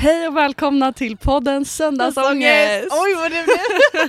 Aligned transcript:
Hej 0.00 0.28
och 0.28 0.36
välkomna 0.36 0.92
till 0.92 1.16
podden 1.16 1.64
Söndagsångest! 1.64 2.88
Oj 2.90 3.14
vad 3.14 3.30
det 3.30 3.44
blev! 3.44 4.08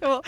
ja. 0.00 0.22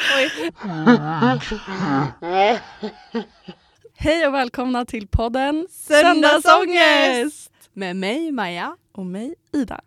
Hej 3.96 4.26
och 4.26 4.34
välkomna 4.34 4.84
till 4.84 5.08
podden 5.08 5.66
Söndagsångest! 5.70 7.52
Med 7.72 7.96
mig 7.96 8.32
Maja. 8.32 8.76
och 8.92 9.06
mig 9.06 9.34
Ida. 9.52 9.80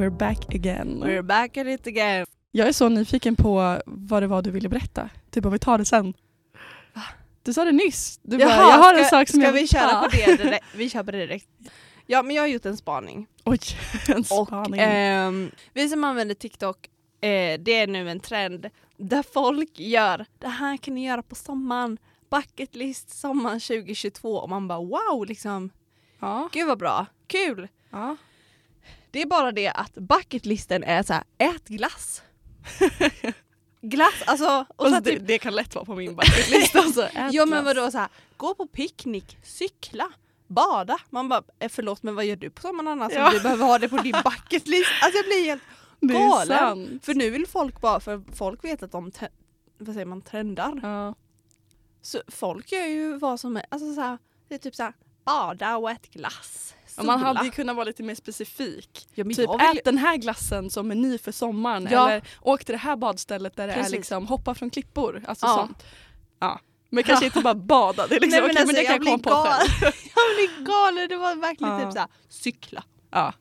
We're 0.00 0.10
back 0.10 0.54
again. 0.54 1.02
We're 1.04 1.22
back 1.22 1.56
at 1.56 1.66
it 1.66 1.86
again. 1.86 2.26
Jag 2.52 2.68
är 2.68 2.72
så 2.72 2.88
nyfiken 2.88 3.36
på 3.36 3.80
vad 3.86 4.22
det 4.22 4.26
var 4.26 4.42
du 4.42 4.50
ville 4.50 4.68
berätta. 4.68 5.10
Typ 5.30 5.44
om 5.46 5.52
vi 5.52 5.58
tar 5.58 5.78
det 5.78 5.84
sen. 5.84 6.14
Du 7.42 7.52
sa 7.52 7.64
det 7.64 7.72
nyss. 7.72 8.20
Du 8.22 8.38
bara, 8.38 8.48
jag 8.48 8.78
har 8.78 8.94
en 8.94 9.04
ska, 9.04 9.16
sak 9.16 9.28
som 9.28 9.40
ska 9.40 9.46
jag 9.46 9.52
vi 9.52 9.58
vill 9.60 9.68
köra 9.68 9.88
ta. 9.90 10.02
på 10.02 10.16
det 10.16 10.36
direkt? 10.36 10.64
Vi 10.74 10.90
kör 10.90 11.02
på 11.02 11.10
det 11.10 11.18
direkt. 11.18 11.48
Ja 12.06 12.22
men 12.22 12.36
jag 12.36 12.42
har 12.42 12.46
gjort 12.48 12.64
en 12.66 12.76
spaning. 12.76 13.26
Oj, 13.44 13.58
en 14.08 14.18
Och 14.18 14.46
spaning. 14.46 14.80
ehm, 14.80 15.50
vi 15.74 15.88
som 15.88 16.04
använder 16.04 16.34
TikTok, 16.34 16.86
eh, 17.20 17.60
det 17.60 17.74
är 17.74 17.86
nu 17.86 18.10
en 18.10 18.20
trend 18.20 18.70
där 18.96 19.22
folk 19.32 19.78
gör, 19.78 20.26
det 20.38 20.48
här 20.48 20.76
kan 20.76 20.94
ni 20.94 21.06
göra 21.06 21.22
på 21.22 21.34
sommaren, 21.34 21.98
bucket 22.30 22.74
list 22.74 23.10
sommaren 23.20 23.60
2022 23.60 24.36
och 24.36 24.48
man 24.48 24.68
bara 24.68 24.78
wow 24.78 25.26
liksom, 25.26 25.70
ja, 26.20 26.48
gud 26.52 26.66
vad 26.68 26.78
bra, 26.78 27.06
kul. 27.26 27.68
ja. 27.90 28.16
Det 29.10 29.22
är 29.22 29.26
bara 29.26 29.52
det 29.52 29.68
att 29.68 29.94
bucketlisten 29.94 30.84
är 30.84 31.02
så 31.02 31.12
här, 31.12 31.24
ät 31.38 31.68
glass. 31.68 32.22
glass, 33.82 34.22
alltså. 34.26 34.66
Och 34.76 34.86
så 34.88 34.94
Alltså, 34.94 35.00
det, 35.00 35.10
typ, 35.18 35.26
det 35.26 35.38
kan 35.38 35.54
lätt 35.54 35.74
vara 35.74 35.84
på 35.84 35.94
min 35.94 36.14
bucketlist. 36.16 36.76
Alltså, 36.76 37.08
ja 37.32 37.46
men 37.46 37.64
vadå 37.64 37.90
så 37.90 37.98
här, 37.98 38.08
gå 38.36 38.54
på 38.54 38.66
picknick, 38.66 39.38
cykla, 39.42 40.12
bada. 40.46 40.98
Man 41.10 41.28
bara, 41.28 41.42
eh, 41.58 41.68
förlåt 41.68 42.02
men 42.02 42.14
vad 42.14 42.24
gör 42.24 42.36
du 42.36 42.50
på 42.50 42.62
sommaren 42.62 42.88
annars 42.88 43.12
Ja. 43.12 43.26
om 43.28 43.32
du 43.34 43.40
behöver 43.40 43.64
ha 43.66 43.78
det 43.78 43.88
på 43.88 43.96
din 43.96 44.16
bucketlist? 44.24 44.90
Alltså 45.02 45.16
jag 45.18 45.26
blir 45.26 45.44
helt 45.46 45.62
galen. 46.00 47.00
För 47.02 47.14
nu 47.14 47.30
vill 47.30 47.46
folk 47.46 47.80
bara, 47.80 48.00
för 48.00 48.22
folk 48.34 48.64
vet 48.64 48.82
att 48.82 48.92
de, 48.92 49.12
vad 49.78 49.94
säger 49.94 50.06
man, 50.06 50.22
trendar. 50.22 50.80
Ja. 50.82 51.14
Så 52.02 52.22
folk 52.28 52.72
gör 52.72 52.86
ju 52.86 53.18
vad 53.18 53.40
som 53.40 53.56
är, 53.56 53.64
alltså 53.68 53.94
så 53.94 54.00
här, 54.00 54.18
det 54.48 54.54
är 54.54 54.58
typ 54.58 54.74
så 54.74 54.82
här, 54.82 54.92
bada 55.24 55.76
och 55.76 55.90
ät 55.90 56.10
glass. 56.10 56.74
Ja, 57.06 57.06
man 57.06 57.20
hade 57.22 57.44
ju 57.44 57.50
kunnat 57.50 57.76
vara 57.76 57.84
lite 57.84 58.02
mer 58.02 58.14
specifik. 58.14 59.08
ja, 59.14 59.24
men 59.24 59.34
Typ 59.36 59.50
vill, 59.50 59.78
ät 59.78 59.84
den 59.84 59.98
här 59.98 60.16
glassen 60.16 60.70
som 60.70 60.88
meny 60.88 61.18
för 61.18 61.32
sommaren 61.32 61.88
Ja. 61.90 62.10
eller 62.10 62.22
åk 62.40 62.64
till 62.64 62.72
det 62.72 62.78
här 62.78 62.96
badstället 62.96 63.56
där 63.56 63.66
det 63.66 63.72
är 63.72 63.76
Precis. 63.76 63.92
liksom 63.92 64.26
hoppa 64.26 64.54
från 64.54 64.70
klippor. 64.70 65.22
Alltså 65.26 65.46
Ja. 65.46 65.54
sånt. 65.54 65.84
Ja. 66.40 66.60
Men 66.90 67.04
kanske 67.04 67.24
inte 67.24 67.40
bara 67.40 67.54
bada, 67.54 68.06
det 68.06 68.16
är 68.16 68.20
liksom, 68.20 68.30
Nej, 68.30 68.40
men 68.40 68.54
men 68.54 68.56
alltså, 68.62 68.76
det 68.76 68.84
kan 68.84 68.94
jag 68.96 69.04
komma 69.04 69.18
på 69.44 69.48
själv. 69.50 69.70
jag 70.14 70.36
blir 70.36 70.64
galen, 70.66 71.08
det 71.08 71.16
var 71.16 71.34
verkligen 71.36 71.72
Ja. 71.72 71.84
typ 71.84 71.92
såhär, 71.92 72.08
cykla. 72.28 72.84
Ja. 73.10 73.32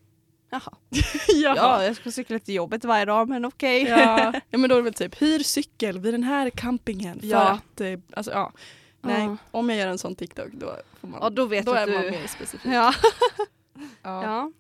Jaha. 0.52 0.74
ja. 1.28 1.54
Ja, 1.56 1.84
jag 1.84 1.96
ska 1.96 2.12
cykla 2.12 2.40
till 2.40 2.56
jobbet 2.56 2.86
varje 2.86 3.06
dag 3.06 3.30
men 3.30 3.46
okej. 3.46 3.84
Ja. 3.84 4.34
ja 4.50 4.58
men 4.58 4.70
då 4.70 4.76
är 4.76 4.78
det 4.80 4.84
väl 4.84 4.94
typ 4.94 5.22
hyr 5.22 5.40
cykel 5.40 6.00
vid 6.00 6.14
den 6.14 6.24
här 6.24 6.50
campingen 6.50 7.20
för 7.20 7.28
Ja. 7.28 7.40
att, 7.50 7.82
eh, 7.82 8.00
alltså 8.16 8.32
ja. 8.32 8.52
Nej, 9.02 9.24
Ja. 9.26 9.38
om 9.52 9.70
jag 9.70 9.78
gör 9.80 9.88
en 9.88 9.98
sån 9.98 10.16
TikTok 10.16 10.50
då 10.54 10.76
får 11.02 11.08
man, 11.08 11.20
Ja, 11.24 11.30
då 11.30 11.46
vet 11.46 11.66
då 11.66 11.74
du 11.74 11.80
är 11.80 11.84
att 11.84 11.94
man 11.94 12.02
du... 12.04 12.12
mer 12.12 12.28
specifik. 12.28 12.72
Ja. 12.74 12.94
Ja. 14.04 14.24
ja. 14.24 14.52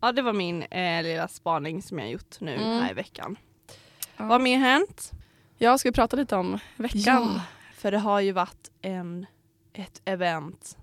Ja, 0.00 0.12
det 0.12 0.22
var 0.22 0.32
min 0.32 0.62
eh, 0.62 1.02
lilla 1.02 1.28
spaning 1.28 1.82
som 1.82 1.98
jag 1.98 2.10
gjort 2.10 2.40
nu 2.40 2.54
Mm. 2.54 2.82
här 2.82 2.90
i 2.90 2.94
veckan. 2.94 3.36
Ja. 3.68 3.74
Vad 4.16 4.28
har 4.28 4.38
mer 4.38 4.58
hänt? 4.58 5.10
Jag 5.58 5.80
ska 5.80 5.92
prata 5.92 6.16
lite 6.16 6.36
om 6.36 6.58
veckan. 6.76 7.40
för 7.74 7.90
det 7.90 7.98
har 7.98 8.20
ju 8.20 8.32
varit 8.32 8.70
en, 8.82 9.26
ett 9.72 10.00
event. 10.04 10.76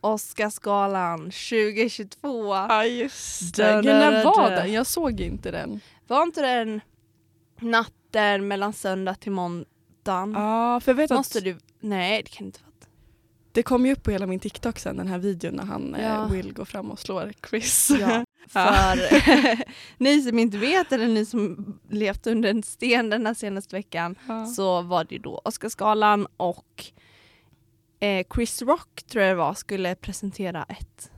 Oscarsgalan 0.00 1.18
2022. 1.18 2.54
Ja 2.54 2.84
just 2.84 3.56
det. 3.56 3.82
när 3.82 4.24
var 4.24 4.50
den? 4.50 4.72
Jag 4.72 4.86
såg 4.86 5.20
inte 5.20 5.50
den. 5.50 5.80
Var 6.06 6.22
inte 6.22 6.42
den 6.42 6.80
natten 7.60 8.48
mellan 8.48 8.72
söndag 8.72 9.14
till 9.14 9.32
måndagen? 10.06 10.32
Ja, 10.42 10.80
för 10.80 10.92
jag 10.92 10.96
vet 10.96 11.10
Måste 11.10 11.38
att 11.38 11.44
du? 11.44 11.58
Nej, 11.80 12.22
det 12.22 12.30
kan 12.30 12.46
inte 12.46 12.60
vara. 12.60 12.70
det 13.52 13.62
kom 13.62 13.86
ju 13.86 13.92
upp 13.92 14.02
på 14.02 14.10
hela 14.10 14.26
min 14.26 14.40
TikTok 14.40 14.78
sen 14.78 14.96
den 14.96 15.08
här 15.08 15.18
videon 15.18 15.54
när 15.54 15.64
han 15.64 15.96
Ja. 16.00 16.24
eh, 16.24 16.30
Will 16.30 16.52
går 16.52 16.64
fram 16.64 16.90
och 16.90 16.98
slår 16.98 17.32
Chris. 17.50 17.90
Ja, 18.00 18.24
för 18.48 19.62
ni 20.02 20.22
som 20.22 20.38
inte 20.38 20.58
vet 20.58 20.92
eller 20.92 21.06
ni 21.08 21.26
som 21.26 21.78
levt 21.88 22.26
under 22.26 22.50
en 22.50 22.62
sten 22.62 23.10
den 23.10 23.26
här 23.26 23.34
senaste 23.34 23.76
veckan 23.76 24.18
Ja. 24.28 24.46
så 24.46 24.82
var 24.82 25.04
det 25.04 25.14
ju 25.14 25.20
då 25.20 25.40
Oscarsgalan 25.44 26.26
och 26.36 26.84
eh, 28.00 28.26
Chris 28.34 28.62
Rock 28.62 29.02
tror 29.02 29.24
jag 29.24 29.30
det 29.32 29.38
var 29.38 29.54
skulle 29.54 29.94
presentera 29.94 30.64
ett 30.68 31.10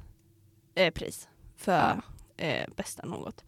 eh, 0.75 0.91
pris 0.93 1.29
för 1.57 2.01
eh, 2.37 2.67
bästa 2.77 3.07
något. 3.07 3.45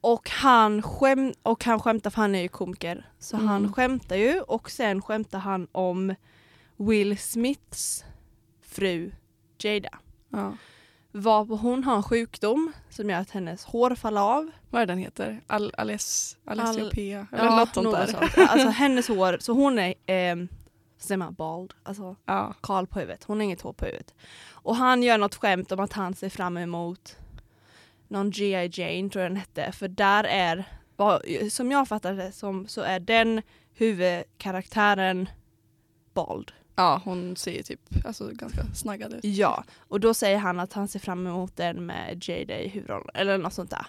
Och 0.00 0.30
han, 0.30 0.82
skäm 0.82 1.32
och 1.42 1.64
han 1.64 1.80
skämtar, 1.80 2.10
för 2.10 2.20
han 2.22 2.34
är 2.34 2.42
ju 2.42 2.48
komiker, 2.48 3.10
så 3.18 3.36
Mm. 3.36 3.48
han 3.48 3.72
skämtar 3.72 4.16
ju 4.16 4.40
och 4.40 4.70
sen 4.70 5.02
skämtar 5.02 5.38
han 5.38 5.66
om 5.72 6.14
Will 6.76 7.18
Smiths 7.18 8.04
fru 8.62 9.12
Jada. 9.62 9.98
Ja. 10.28 10.52
Var 11.12 11.44
hon 11.44 11.84
har 11.84 11.96
en 11.96 12.02
sjukdom 12.02 12.72
som 12.90 13.10
gör 13.10 13.20
att 13.20 13.30
hennes 13.30 13.64
hår 13.64 13.94
faller 13.94 14.20
av. 14.20 14.50
Vad 14.70 14.82
är 14.82 14.86
den 14.86 14.98
heter? 14.98 15.40
Al 15.46 15.72
Aless 15.78 16.36
Alessiopea? 16.44 17.26
Eller 17.32 17.44
Ja, 17.44 17.56
något 17.56 17.74
sånt 17.74 17.92
där. 17.92 18.06
sånt. 18.06 18.48
Alltså 18.50 18.68
hennes 18.68 19.08
hår, 19.08 19.36
så 19.40 19.52
hon 19.52 19.78
är, 19.78 19.94
eh, 20.06 20.36
säger 20.98 21.16
man, 21.16 21.34
bald, 21.34 21.74
alltså 21.82 22.16
Ja. 22.24 22.54
kal 22.62 22.86
på 22.86 22.98
huvudet. 22.98 23.24
Hon 23.24 23.36
har 23.38 23.44
inget 23.44 23.60
hår 23.60 23.72
på 23.72 23.84
huvudet. 23.84 24.14
Och 24.50 24.76
han 24.76 25.02
gör 25.02 25.18
något 25.18 25.34
skämt 25.34 25.72
om 25.72 25.80
att 25.80 25.92
han 25.92 26.14
ser 26.14 26.28
fram 26.28 26.56
emot 26.56 27.16
någon 28.08 28.30
G.I. 28.30 28.70
Jane 28.72 29.10
tror 29.10 29.22
jag 29.22 29.30
den 29.30 29.36
hette. 29.36 29.72
För 29.72 29.88
där 29.88 30.24
är, 30.24 30.64
som 31.50 31.70
jag 31.70 31.88
fattar 31.88 32.14
det 32.14 32.32
som, 32.32 32.68
så 32.68 32.80
är 32.80 33.00
den 33.00 33.42
huvudkaraktären 33.74 35.28
bald. 36.14 36.52
ja, 36.74 37.00
hon 37.04 37.36
ser 37.36 37.62
typ 37.62 37.80
alltså, 38.04 38.30
ganska 38.32 38.64
snaggad 38.74 39.14
ut. 39.14 39.24
Ja, 39.24 39.64
och 39.78 40.00
då 40.00 40.14
säger 40.14 40.38
han 40.38 40.60
att 40.60 40.72
han 40.72 40.88
ser 40.88 40.98
fram 40.98 41.26
emot 41.26 41.56
den 41.56 41.86
med 41.86 42.28
Jada 42.28 42.58
i 42.58 42.68
huvudrollen, 42.68 43.10
eller 43.14 43.38
något 43.38 43.52
sånt 43.52 43.70
där. 43.70 43.86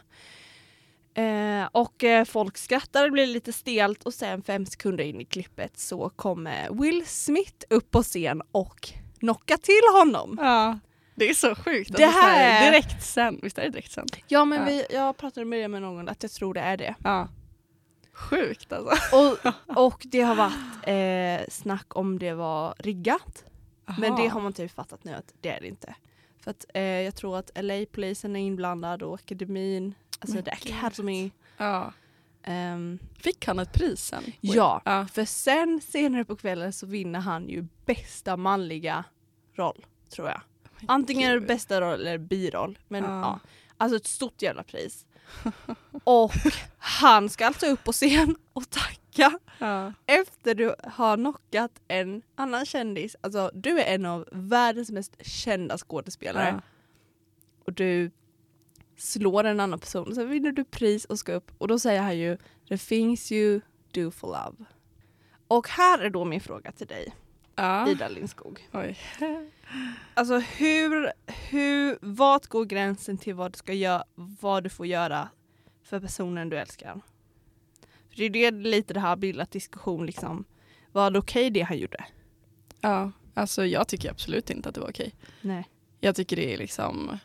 Eh, 1.13 1.67
och 1.71 2.03
eh, 2.03 2.25
folk 2.25 2.57
skrattar, 2.57 3.03
det 3.03 3.11
blir 3.11 3.27
lite 3.27 3.53
stelt 3.53 4.03
och 4.03 4.13
sen 4.13 4.41
fem 4.41 4.65
sekunder 4.65 5.03
in 5.03 5.21
i 5.21 5.25
klippet 5.25 5.79
så 5.79 6.09
kommer 6.09 6.81
Will 6.81 7.05
Smith 7.05 7.65
upp 7.69 7.91
på 7.91 8.03
scen 8.03 8.41
och 8.51 8.89
knockar 9.19 9.57
till 9.57 9.99
honom. 9.99 10.37
Ja. 10.41 10.79
Det 11.19 11.29
är 11.29 11.33
så 11.33 11.55
sjukt. 11.55 11.97
Det 11.97 12.05
här 12.05 12.65
är- 12.67 12.71
direkt 12.71 13.03
sen. 13.05 13.39
Visst 13.43 13.57
är 13.57 13.61
det 13.63 13.69
direkt 13.69 13.91
sen? 13.91 14.05
Ja 14.27 14.45
men 14.45 14.59
Ja. 14.59 14.65
Vi, 14.65 14.85
jag 14.89 15.17
pratade 15.17 15.45
med 15.45 15.59
det 15.59 15.67
med 15.67 15.81
någon 15.81 16.09
att 16.09 16.23
jag 16.23 16.31
tror 16.31 16.53
det 16.53 16.59
är 16.59 16.77
det. 16.77 16.95
Ja. 17.03 17.27
Sjukt 18.13 18.73
alltså. 18.73 19.15
Och, 19.17 19.53
och 19.77 20.01
det 20.05 20.21
har 20.21 20.35
varit 20.35 20.53
eh, 21.43 21.47
snack 21.53 21.95
om 21.95 22.19
det 22.19 22.33
var 22.33 22.73
riggat. 22.79 23.43
Men 23.97 24.15
det 24.15 24.27
har 24.27 24.41
man 24.41 24.53
typ 24.53 24.71
fattat 24.71 25.03
nu 25.03 25.13
att 25.13 25.33
det 25.41 25.49
är 25.49 25.61
det 25.61 25.67
inte. 25.67 25.95
För 26.43 26.51
att 26.51 26.65
eh, 26.73 26.81
jag 26.83 27.15
tror 27.15 27.37
att 27.37 27.51
LA-polisen 27.55 28.35
är 28.35 28.39
inblandad 28.39 29.03
och 29.03 29.13
akademin, 29.15 29.93
alltså 30.19 30.35
Men 30.35 30.43
The. 30.43 30.51
Academy. 30.51 31.31
Ja. 31.57 31.93
Ehm, 32.43 32.99
Fick 33.17 33.47
han 33.47 33.59
ett 33.59 33.73
pris 33.73 34.01
sen? 34.05 34.23
Ja, 34.41 34.81
ja. 34.85 35.07
för 35.13 35.25
sen 35.25 35.81
senare 35.81 36.25
på 36.25 36.35
kvällen 36.35 36.73
så 36.73 36.85
vinner 36.85 37.19
han 37.19 37.49
ju 37.49 37.65
bästa 37.85 38.37
manliga 38.37 39.03
roll, 39.55 39.85
tror 40.09 40.27
jag. 40.27 40.41
Antingen 40.87 41.31
är 41.31 41.35
det 41.39 41.47
bästa 41.47 41.81
roll 41.81 41.93
eller 41.99 42.17
biroll. 42.17 42.79
Men 42.87 43.03
Ja. 43.03 43.09
ja. 43.21 43.39
Alltså 43.77 43.95
ett 43.97 44.07
stort 44.07 44.41
jävla 44.41 44.63
pris. 44.63 45.05
och 46.03 46.31
han 46.77 47.29
ska 47.29 47.45
alltså 47.45 47.65
upp 47.65 47.83
på 47.83 47.91
scen 47.91 48.35
och 48.53 48.69
tacka 48.69 49.39
Ja. 49.57 49.93
efter 50.05 50.55
du 50.55 50.75
har 50.83 51.17
knockat 51.17 51.71
en 51.87 52.21
annan 52.35 52.65
kändis. 52.65 53.15
Alltså 53.21 53.51
du 53.53 53.79
är 53.79 53.95
en 53.95 54.05
av 54.05 54.27
världens 54.31 54.91
mest 54.91 55.25
kända 55.25 55.77
skådespelare. 55.77 56.47
Ja. 56.49 56.61
och 57.65 57.73
du 57.73 58.11
slår 58.97 59.43
en 59.43 59.59
annan 59.59 59.79
person. 59.79 60.15
Sen 60.15 60.29
vinner 60.29 60.51
du 60.51 60.63
pris 60.63 61.05
och 61.05 61.19
ska 61.19 61.33
upp 61.33 61.51
och 61.57 61.67
då 61.67 61.79
säger 61.79 62.01
han 62.01 62.17
ju 62.17 62.37
The 62.69 62.77
things 62.77 63.31
you 63.31 63.61
do 63.91 64.11
for 64.11 64.27
love. 64.27 64.65
Och 65.47 65.67
här 65.69 65.99
är 65.99 66.09
då 66.09 66.25
min 66.25 66.41
fråga 66.41 66.71
till 66.71 66.87
dig, 66.87 67.13
Ja. 67.59 67.89
Ida 67.89 68.07
Lindskog. 68.07 68.67
Oj. 68.73 68.97
Alltså 70.13 70.39
hur, 70.39 71.11
hur, 71.49 71.97
vart 72.01 72.47
går 72.47 72.65
gränsen 72.65 73.17
till 73.17 73.33
vad 73.35 73.51
du 73.51 73.57
ska 73.57 73.73
göra, 73.73 74.03
vad 74.15 74.63
du 74.63 74.69
får 74.69 74.85
göra 74.85 75.29
för 75.83 75.99
personen 75.99 76.49
du 76.49 76.57
älskar? 76.57 77.01
För 78.09 78.15
det 78.17 78.23
är 78.23 78.29
det 78.29 78.51
lite 78.51 78.93
det 78.93 78.99
här 78.99 79.15
bildat 79.15 79.51
diskussion 79.51 80.05
liksom. 80.05 80.45
Var 80.91 81.11
det 81.11 81.19
okej 81.19 81.49
det 81.49 81.61
han 81.61 81.77
gjorde? 81.77 82.05
Ja, 82.81 83.11
alltså 83.33 83.65
jag 83.65 83.87
tycker 83.87 84.11
absolut 84.11 84.49
inte 84.49 84.69
att 84.69 84.75
det 84.75 84.81
var 84.81 84.89
okej. 84.89 85.15
Nej. 85.41 85.69
Jag 85.99 86.15
tycker 86.15 86.35
det 86.35 86.53
är 86.53 86.57
liksom 86.57 87.17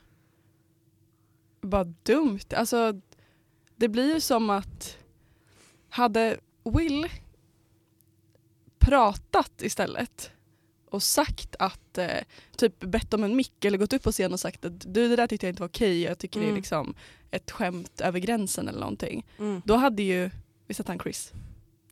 bara 1.60 1.84
dumt. 1.84 2.40
Alltså, 2.56 3.00
det 3.76 3.88
blir 3.88 4.14
ju 4.14 4.20
som 4.20 4.50
att 4.50 4.98
hade 5.88 6.38
Will 6.64 7.08
pratat 8.84 9.62
istället 9.62 10.30
och 10.90 11.02
sagt 11.02 11.56
att, 11.58 11.98
eh, 11.98 12.08
typ 12.56 12.80
bett 12.80 13.14
om 13.14 13.24
en 13.24 13.36
mick 13.36 13.64
eller 13.64 13.78
gått 13.78 13.92
upp 13.92 14.02
på 14.02 14.12
scen 14.12 14.32
och 14.32 14.40
sagt 14.40 14.64
att 14.64 14.80
du 14.94 15.08
det 15.08 15.16
där 15.16 15.26
tyckte 15.26 15.46
jag 15.46 15.52
inte 15.52 15.62
var 15.62 15.68
okej, 15.68 16.02
jag 16.02 16.18
tycker 16.18 16.40
det 16.40 16.46
är 16.46 16.48
Mm. 16.48 16.56
liksom 16.56 16.94
ett 17.30 17.50
skämt 17.50 18.00
över 18.00 18.18
gränsen 18.18 18.68
eller 18.68 18.80
någonting. 18.80 19.26
Mm. 19.38 19.62
Då 19.64 19.76
hade 19.76 20.02
ju, 20.02 20.30
visst 20.66 20.78
hette 20.78 20.92
han 20.92 20.98
Chris? 20.98 21.32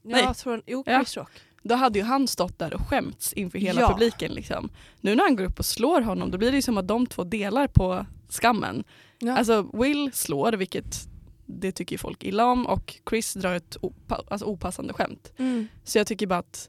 Nej. 0.02 0.22
Jag 0.24 0.36
tror, 0.36 0.62
jo, 0.66 0.82
Ja. 0.86 0.98
Chris 0.98 1.16
Rock. 1.16 1.30
Då 1.62 1.74
hade 1.74 1.98
ju 1.98 2.04
han 2.04 2.28
stått 2.28 2.58
där 2.58 2.74
och 2.74 2.80
skämts 2.88 3.32
inför 3.32 3.58
hela 3.58 3.80
Ja. 3.80 3.92
publiken. 3.92 4.32
Liksom. 4.32 4.70
Nu 5.00 5.14
när 5.14 5.24
han 5.24 5.36
går 5.36 5.44
upp 5.44 5.58
och 5.58 5.66
slår 5.66 6.00
honom 6.00 6.30
då 6.30 6.38
blir 6.38 6.50
det 6.50 6.56
ju 6.56 6.62
som 6.62 6.78
att 6.78 6.88
de 6.88 7.06
två 7.06 7.24
delar 7.24 7.66
på 7.66 8.06
skammen. 8.28 8.84
Ja. 9.18 9.36
Alltså 9.36 9.70
Will 9.72 10.10
slår, 10.12 10.52
vilket 10.52 11.08
det 11.46 11.72
tycker 11.72 11.98
folk 11.98 12.24
illa 12.24 12.46
om 12.46 12.66
och 12.66 12.94
Chris 13.10 13.34
drar 13.34 13.54
ett 13.54 13.76
opa- 13.82 14.24
alltså, 14.30 14.46
opassande 14.46 14.92
skämt. 14.92 15.32
mm. 15.36 15.68
Så 15.84 15.98
jag 15.98 16.06
tycker 16.06 16.26
bara 16.26 16.38
att 16.38 16.68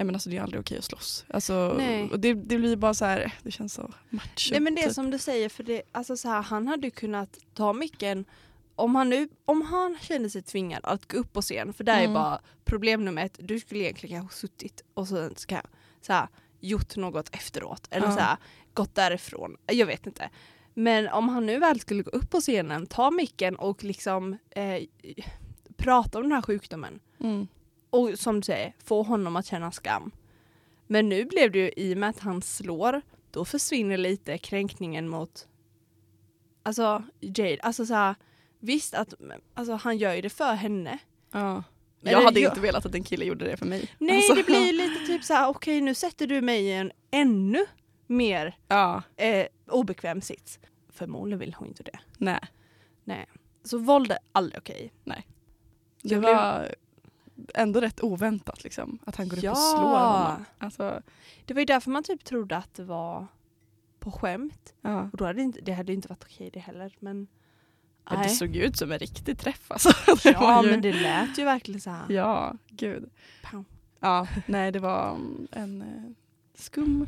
nej, 0.00 0.06
men 0.06 0.14
alltså, 0.14 0.30
det 0.30 0.36
är 0.36 0.42
aldrig 0.42 0.60
okej 0.60 0.78
att 0.78 0.84
slåss. 0.84 1.24
Alltså, 1.28 1.74
det, 2.18 2.34
det 2.34 2.58
blir 2.58 2.76
bara 2.76 2.94
så 2.94 3.04
här, 3.04 3.34
det 3.42 3.50
känns 3.50 3.74
så 3.74 3.90
macho. 4.10 4.50
Nej 4.50 4.60
men 4.60 4.74
det 4.74 4.80
är 4.82 4.86
typ. 4.86 4.94
som 4.94 5.10
du 5.10 5.18
säger, 5.18 5.48
för 5.48 5.62
det, 5.62 5.82
alltså 5.92 6.16
så 6.16 6.28
här, 6.28 6.42
han 6.42 6.66
hade 6.68 6.90
kunnat 6.90 7.38
ta 7.54 7.72
micken 7.72 8.24
om 8.76 8.94
han, 8.94 9.08
nu, 9.10 9.28
om 9.44 9.62
han 9.62 9.98
kände 10.00 10.30
sig 10.30 10.42
tvingad 10.42 10.80
att 10.84 11.12
gå 11.12 11.16
upp 11.18 11.32
på 11.32 11.42
scen, 11.42 11.72
för 11.72 11.84
där 11.84 11.94
är 11.98 12.00
Mm. 12.00 12.14
bara 12.14 12.40
problem 12.64 13.04
nummer 13.04 13.24
ett, 13.24 13.36
du 13.42 13.60
skulle 13.60 13.80
egentligen 13.80 14.20
kanske 14.20 14.34
ha 14.34 14.40
suttit 14.40 14.84
och 14.94 15.08
så, 15.08 15.30
ska, 15.36 15.60
så 16.00 16.12
här, 16.12 16.28
gjort 16.60 16.96
något 16.96 17.34
efteråt 17.34 17.86
eller 17.90 18.06
Ja. 18.06 18.12
så 18.14 18.20
här, 18.20 18.36
gått 18.74 18.94
därifrån. 18.94 19.56
Jag 19.66 19.86
vet 19.86 20.06
inte. 20.06 20.30
Men 20.74 21.08
om 21.08 21.28
han 21.28 21.46
nu 21.46 21.58
väl 21.58 21.80
skulle 21.80 22.02
gå 22.02 22.10
upp 22.10 22.30
på 22.30 22.40
scenen, 22.40 22.86
ta 22.86 23.10
micken 23.10 23.56
och 23.56 23.84
liksom 23.84 24.38
eh, 24.50 24.82
prata 25.76 26.18
om 26.18 26.22
den 26.24 26.32
här 26.32 26.42
sjukdomen 26.42 27.00
Mm. 27.20 27.48
Och 27.90 28.18
som 28.18 28.40
du 28.40 28.42
säger, 28.44 28.72
få 28.84 29.02
honom 29.02 29.36
att 29.36 29.46
känna 29.46 29.72
skam. 29.72 30.10
Men 30.86 31.08
nu 31.08 31.24
blev 31.24 31.52
det 31.52 31.58
ju 31.58 31.72
i 31.76 31.94
och 31.94 31.98
med 31.98 32.08
att 32.10 32.18
han 32.20 32.42
slår, 32.42 33.02
då 33.30 33.44
försvinner 33.44 33.96
lite 33.96 34.38
kränkningen 34.38 35.08
mot 35.08 35.48
alltså 36.62 37.02
Jade. 37.20 37.58
Alltså 37.62 37.86
så 37.86 37.94
här, 37.94 38.14
visst 38.58 38.94
att 38.94 39.14
alltså, 39.54 39.72
han 39.74 39.98
gör 39.98 40.14
ju 40.14 40.20
det 40.20 40.30
för 40.30 40.52
henne. 40.54 40.98
Ja. 41.30 41.62
Men 42.00 42.12
Jag 42.12 42.22
hade 42.22 42.40
jag- 42.40 42.50
inte 42.50 42.60
velat 42.60 42.86
att 42.86 42.94
en 42.94 43.02
kille 43.04 43.24
gjorde 43.24 43.44
det 43.44 43.56
för 43.56 43.66
mig. 43.66 43.88
Nej 43.98 44.16
Alltså, 44.16 44.34
det 44.34 44.42
blir 44.42 44.66
ju 44.66 44.72
lite 44.88 45.06
typ 45.06 45.24
så 45.24 45.34
här: 45.34 45.48
okej 45.48 45.80
nu 45.80 45.94
sätter 45.94 46.26
du 46.26 46.40
mig 46.40 46.62
i 46.64 46.72
en 46.72 46.92
ännu 47.10 47.66
mer 48.06 48.58
Ja, 48.68 49.02
eh, 49.16 49.46
obekväm 49.68 50.20
sits. 50.20 50.58
Förmodligen 50.88 51.38
vill 51.38 51.54
hon 51.54 51.68
inte 51.68 51.82
det. 51.82 51.98
nej. 53.04 53.26
Så 53.64 53.78
våld 53.78 54.12
är 54.12 54.18
aldrig 54.32 54.58
okej. 54.58 54.92
Det 55.04 55.14
Jag 56.02 56.20
blev- 56.20 56.34
var 56.34 56.74
ändå 57.54 57.80
rätt 57.80 58.02
oväntat 58.02 58.64
liksom, 58.64 58.98
att 59.06 59.16
han 59.16 59.28
går 59.28 59.36
upp 59.36 59.42
Ja. 59.42 59.50
och 59.50 59.56
slår 59.58 59.98
honom. 59.98 60.44
Alltså, 60.58 61.02
Det 61.44 61.54
var 61.54 61.60
ju 61.60 61.64
därför 61.66 61.90
man 61.90 62.02
typ 62.02 62.24
trodde 62.24 62.56
att 62.56 62.74
det 62.74 62.84
var 62.84 63.26
på 63.98 64.10
skämt. 64.12 64.74
ja. 64.80 65.02
Och 65.12 65.16
då 65.18 65.24
hade 65.24 65.38
det, 65.38 65.42
inte, 65.42 65.60
det 65.60 65.72
hade 65.72 65.92
inte 65.92 66.08
varit 66.08 66.24
okej 66.24 66.50
det 66.52 66.60
heller. 66.60 66.96
Men, 67.00 67.26
Men 68.10 68.22
det 68.22 68.28
såg 68.28 68.56
ut 68.56 68.76
som 68.76 68.92
en 68.92 68.98
riktig 68.98 69.38
träff 69.38 69.70
alltså. 69.70 69.90
Ja 70.24 70.64
ju- 70.64 70.70
men 70.70 70.80
det 70.82 70.92
lät 70.92 71.38
ju 71.38 71.44
verkligen 71.44 71.80
så 71.80 71.90
här. 71.90 72.04
Ja, 72.12 72.54
gud. 72.68 73.10
Pow. 73.50 73.64
Ja, 74.00 74.26
nej 74.46 74.72
det 74.72 74.78
var 74.78 75.18
en 75.50 75.82
eh, 75.82 76.12
skum 76.54 77.06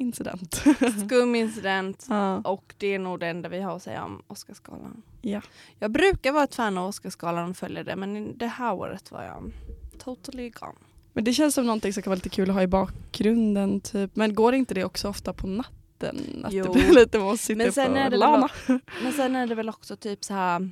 incident. 0.00 0.54
Skum 1.06 1.34
incident. 1.34 2.06
ja. 2.08 2.36
Och 2.36 2.74
det 2.78 2.94
är 2.94 2.98
nog 2.98 3.20
det 3.20 3.26
enda 3.26 3.48
vi 3.48 3.60
har 3.60 3.76
att 3.76 3.82
säga 3.82 4.04
om 4.04 4.22
Oscarsgalan. 4.26 5.02
Ja. 5.22 5.40
Jag 5.78 5.90
brukar 5.90 6.32
vara 6.32 6.44
ett 6.44 6.54
fan 6.54 6.78
av 6.78 6.88
Oscarsgalan 6.88 7.50
och 7.50 7.56
följa 7.56 7.84
det 7.84 7.96
men 7.96 8.38
det 8.38 8.46
här 8.46 8.74
året 8.74 9.10
var 9.10 9.22
jag 9.22 9.52
totally 9.98 10.50
gone. 10.50 10.74
Men 11.12 11.24
det 11.24 11.32
känns 11.32 11.54
som 11.54 11.66
någonting 11.66 11.92
som 11.92 12.02
kan 12.02 12.10
vara 12.10 12.14
lite 12.16 12.28
kul 12.28 12.50
att 12.50 12.54
ha 12.56 12.62
i 12.62 12.66
bakgrunden 12.66 13.80
typ. 13.80 14.16
Men 14.16 14.34
går 14.34 14.54
inte 14.54 14.74
det 14.74 14.84
också 14.84 15.08
ofta 15.08 15.32
på 15.32 15.46
natten? 15.46 16.42
Att 16.44 16.52
Jo. 16.52 16.64
det 16.64 16.70
blir 16.70 16.92
lite 17.00 17.18
måsigt 17.18 17.58
Men 17.58 17.68
upp 17.68 17.74
sen 17.74 17.96
är 17.96 18.10
det 18.10 18.18
väl. 18.18 18.80
Men 19.02 19.12
sen 19.12 19.36
är 19.36 19.46
det 19.46 19.54
väl 19.54 19.68
också 19.68 19.96
typ 19.96 20.24
så 20.24 20.34
här 20.34 20.70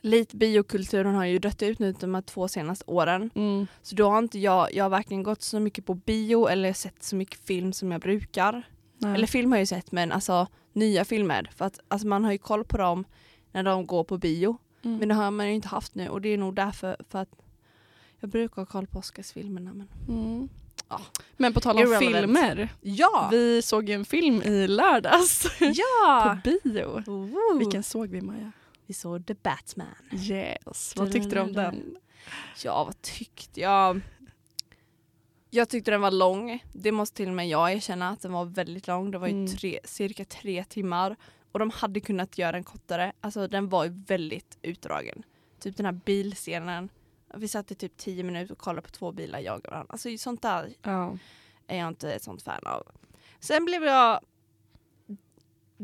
Lite 0.00 0.36
biokulturen 0.36 1.14
har 1.14 1.24
ju 1.24 1.38
dött 1.38 1.62
ut 1.62 1.78
nu 1.78 1.92
de 1.92 2.14
här 2.14 2.22
två 2.22 2.48
senaste 2.48 2.84
åren. 2.86 3.30
Mm. 3.34 3.66
Så 3.82 3.94
då 3.94 4.10
har 4.10 4.18
inte 4.18 4.38
jag, 4.38 4.74
jag 4.74 4.84
har 4.84 4.90
varken 4.90 5.22
gått 5.22 5.42
så 5.42 5.60
mycket 5.60 5.86
på 5.86 5.94
bio 5.94 6.46
eller 6.46 6.72
sett 6.72 7.02
så 7.02 7.16
mycket 7.16 7.46
film 7.46 7.72
som 7.72 7.92
jag 7.92 8.00
brukar. 8.00 8.62
Nej. 8.98 9.14
Eller 9.14 9.26
film 9.26 9.52
har 9.52 9.58
jag 9.58 9.62
ju 9.62 9.66
sett 9.66 9.92
men 9.92 10.12
alltså 10.12 10.46
nya 10.72 11.04
filmer. 11.04 11.50
För 11.56 11.64
att 11.64 11.80
alltså, 11.88 12.06
man 12.06 12.24
har 12.24 12.32
ju 12.32 12.38
koll 12.38 12.64
på 12.64 12.76
dem 12.76 13.04
när 13.52 13.62
de 13.62 13.86
går 13.86 14.04
på 14.04 14.18
bio. 14.18 14.58
Mm. 14.84 14.98
Men 14.98 15.08
det 15.08 15.14
har 15.14 15.30
man 15.30 15.46
ju 15.46 15.54
inte 15.54 15.68
haft 15.68 15.94
nu 15.94 16.08
och 16.08 16.20
det 16.20 16.28
är 16.28 16.38
nog 16.38 16.54
därför 16.54 16.96
för 17.08 17.18
att 17.18 17.28
jag 18.20 18.30
brukar 18.30 18.56
ha 18.56 18.66
koll 18.66 18.86
på 18.86 18.98
Oscarsfilmerna. 18.98 19.72
Men... 19.72 19.88
Mm. 20.08 20.48
Ja. 20.88 21.00
Men 21.36 21.52
på 21.52 21.60
tal 21.60 21.76
om 21.76 21.82
Irrelevant. 21.82 22.20
filmer. 22.20 22.68
Ja! 22.80 23.28
Vi 23.30 23.62
såg 23.62 23.88
ju 23.88 23.94
en 23.94 24.04
film 24.04 24.42
i 24.42 24.68
lördags 24.68 25.46
ja! 25.60 26.38
på 26.44 26.50
bio. 26.50 27.02
Woho! 27.06 27.58
Vilken 27.58 27.82
såg 27.82 28.08
vi 28.08 28.20
Maja? 28.20 28.52
Vi 28.88 28.94
såg 28.94 29.26
The 29.26 29.34
Batman. 29.34 29.94
Yes. 30.12 30.94
Vad 30.96 31.12
tyckte 31.12 31.34
du 31.34 31.40
om 31.40 31.52
den? 31.52 31.96
Ja, 32.64 32.84
vad 32.84 33.02
tyckte 33.02 33.60
jag? 33.60 34.00
Jag 35.50 35.68
tyckte 35.68 35.90
den 35.90 36.00
var 36.00 36.10
lång. 36.10 36.64
Det 36.72 36.92
måste 36.92 37.16
till 37.16 37.28
och 37.28 37.34
med 37.34 37.48
jag 37.48 37.72
erkänna 37.72 38.08
att 38.10 38.20
den 38.20 38.32
var 38.32 38.44
väldigt 38.44 38.86
lång. 38.86 39.10
Det 39.10 39.18
var 39.18 39.26
ju 39.28 39.32
Mm. 39.34 39.56
tre, 39.56 39.80
cirka 39.84 40.24
tre 40.24 40.64
timmar. 40.64 41.16
Och 41.52 41.58
de 41.58 41.70
hade 41.70 42.00
kunnat 42.00 42.38
göra 42.38 42.52
den 42.52 42.64
kortare. 42.64 43.12
Alltså 43.20 43.48
den 43.48 43.68
var 43.68 43.84
ju 43.84 43.90
väldigt 44.06 44.58
utdragen. 44.62 45.22
Typ 45.60 45.76
den 45.76 45.86
här 45.86 45.92
bilscenen. 45.92 46.88
Vi 47.34 47.48
satt 47.48 47.70
i 47.70 47.74
typ 47.74 47.96
tio 47.96 48.22
minuter 48.22 48.52
och 48.52 48.58
kollade 48.58 48.82
på 48.82 48.90
två 48.90 49.12
bilar 49.12 49.38
jaga 49.38 49.70
varandra. 49.70 49.92
Alltså 49.92 50.16
sånt 50.18 50.42
där 50.42 50.74
Ja. 50.82 51.18
är 51.66 51.78
jag 51.78 51.88
inte 51.88 52.12
ett 52.12 52.22
sånt 52.22 52.42
fan 52.42 52.66
av. 52.66 52.82
Sen 53.40 53.64
blev 53.64 53.84
jag... 53.84 54.20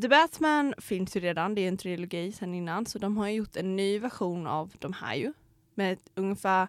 The 0.02 0.08
Batman 0.08 0.74
finns 0.78 1.16
ju 1.16 1.20
redan, 1.20 1.54
det 1.54 1.60
är 1.60 1.68
en 1.68 1.76
trilogi 1.76 2.32
sen 2.32 2.54
innan. 2.54 2.86
Så 2.86 2.98
de 2.98 3.16
har 3.16 3.28
gjort 3.28 3.56
en 3.56 3.76
ny 3.76 3.98
version 3.98 4.46
av 4.46 4.72
de 4.78 4.92
här 4.92 5.14
ju. 5.14 5.32
Med 5.74 5.98
ungefär 6.14 6.68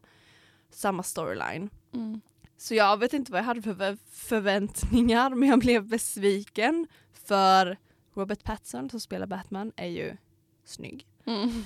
samma 0.69 1.03
storyline. 1.03 1.69
Mm. 1.93 2.21
Så 2.57 2.75
jag 2.75 2.97
vet 2.97 3.13
inte 3.13 3.31
vad 3.31 3.39
jag 3.41 3.45
hade 3.45 3.61
för 3.61 3.73
förvä- 3.73 3.97
förväntningar 4.11 5.29
men 5.29 5.49
jag 5.49 5.59
blev 5.59 5.85
besviken. 5.87 6.87
För 7.13 7.77
Robert 8.13 8.43
Pattinson 8.43 8.89
som 8.89 8.99
spelar 8.99 9.27
Batman 9.27 9.71
är 9.75 9.87
ju 9.87 10.17
snygg. 10.65 11.07
Mm. 11.25 11.63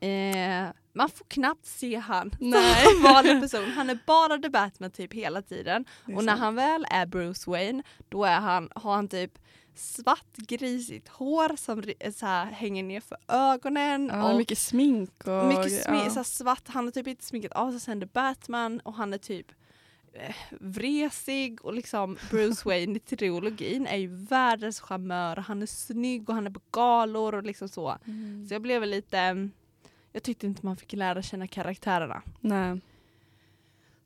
Eh, 0.00 0.72
man 0.92 1.08
får 1.08 1.24
knappt 1.28 1.66
se 1.66 1.96
han 1.96 2.30
Nej. 2.40 2.84
som 2.84 3.02
vanlig 3.02 3.40
person. 3.40 3.70
Han 3.70 3.90
är 3.90 3.98
bara 4.06 4.38
The 4.38 4.48
Batman 4.48 4.90
typ 4.90 5.12
hela 5.12 5.42
tiden. 5.42 5.84
Och 6.16 6.24
när 6.24 6.36
han 6.36 6.54
väl 6.54 6.86
är 6.90 7.06
Bruce 7.06 7.50
Wayne 7.50 7.82
då 8.08 8.24
är 8.24 8.40
han, 8.40 8.68
har 8.74 8.94
han 8.94 9.08
typ 9.08 9.38
svart 9.74 10.36
grisigt 10.36 11.08
hår 11.08 11.56
som 11.56 11.82
ri- 11.82 12.12
så 12.12 12.26
här, 12.26 12.44
hänger 12.46 12.82
ner 12.82 13.00
för 13.00 13.18
ögonen. 13.28 14.10
Ja, 14.12 14.30
och 14.30 14.36
mycket 14.38 14.58
smink 14.58 15.26
och... 15.26 15.46
mycket 15.46 15.86
smi- 15.86 16.04
ja. 16.04 16.10
så 16.10 16.24
svart. 16.24 16.68
Han 16.68 16.84
har 16.84 16.90
typ 16.92 17.06
inte 17.06 17.24
sminkat 17.24 17.52
av 17.52 17.70
sig 17.70 17.80
sen 17.80 18.00
The 18.00 18.06
Batman 18.06 18.80
och 18.80 18.94
han 18.94 19.12
är 19.14 19.18
typ 19.18 19.46
eh, 20.12 20.34
vresig 20.60 21.64
och 21.64 21.74
liksom 21.74 22.18
Bruce 22.30 22.62
Wayne 22.68 22.96
i 22.96 22.98
trilogin 23.00 23.86
är 23.86 23.96
ju 23.96 24.08
världens 24.26 24.80
charmör. 24.80 25.36
Han 25.36 25.62
är 25.62 25.66
snygg 25.66 26.28
och 26.28 26.34
han 26.34 26.46
är 26.46 26.50
på 26.50 26.60
galor 26.70 27.34
och 27.34 27.42
liksom 27.42 27.68
så. 27.68 27.98
Mm. 28.06 28.46
Så 28.48 28.54
jag 28.54 28.62
blev 28.62 28.82
lite, 28.82 29.48
jag 30.12 30.22
tyckte 30.22 30.46
inte 30.46 30.66
man 30.66 30.76
fick 30.76 30.92
lära 30.92 31.22
känna 31.22 31.46
karaktärerna. 31.46 32.22
Nej, 32.40 32.80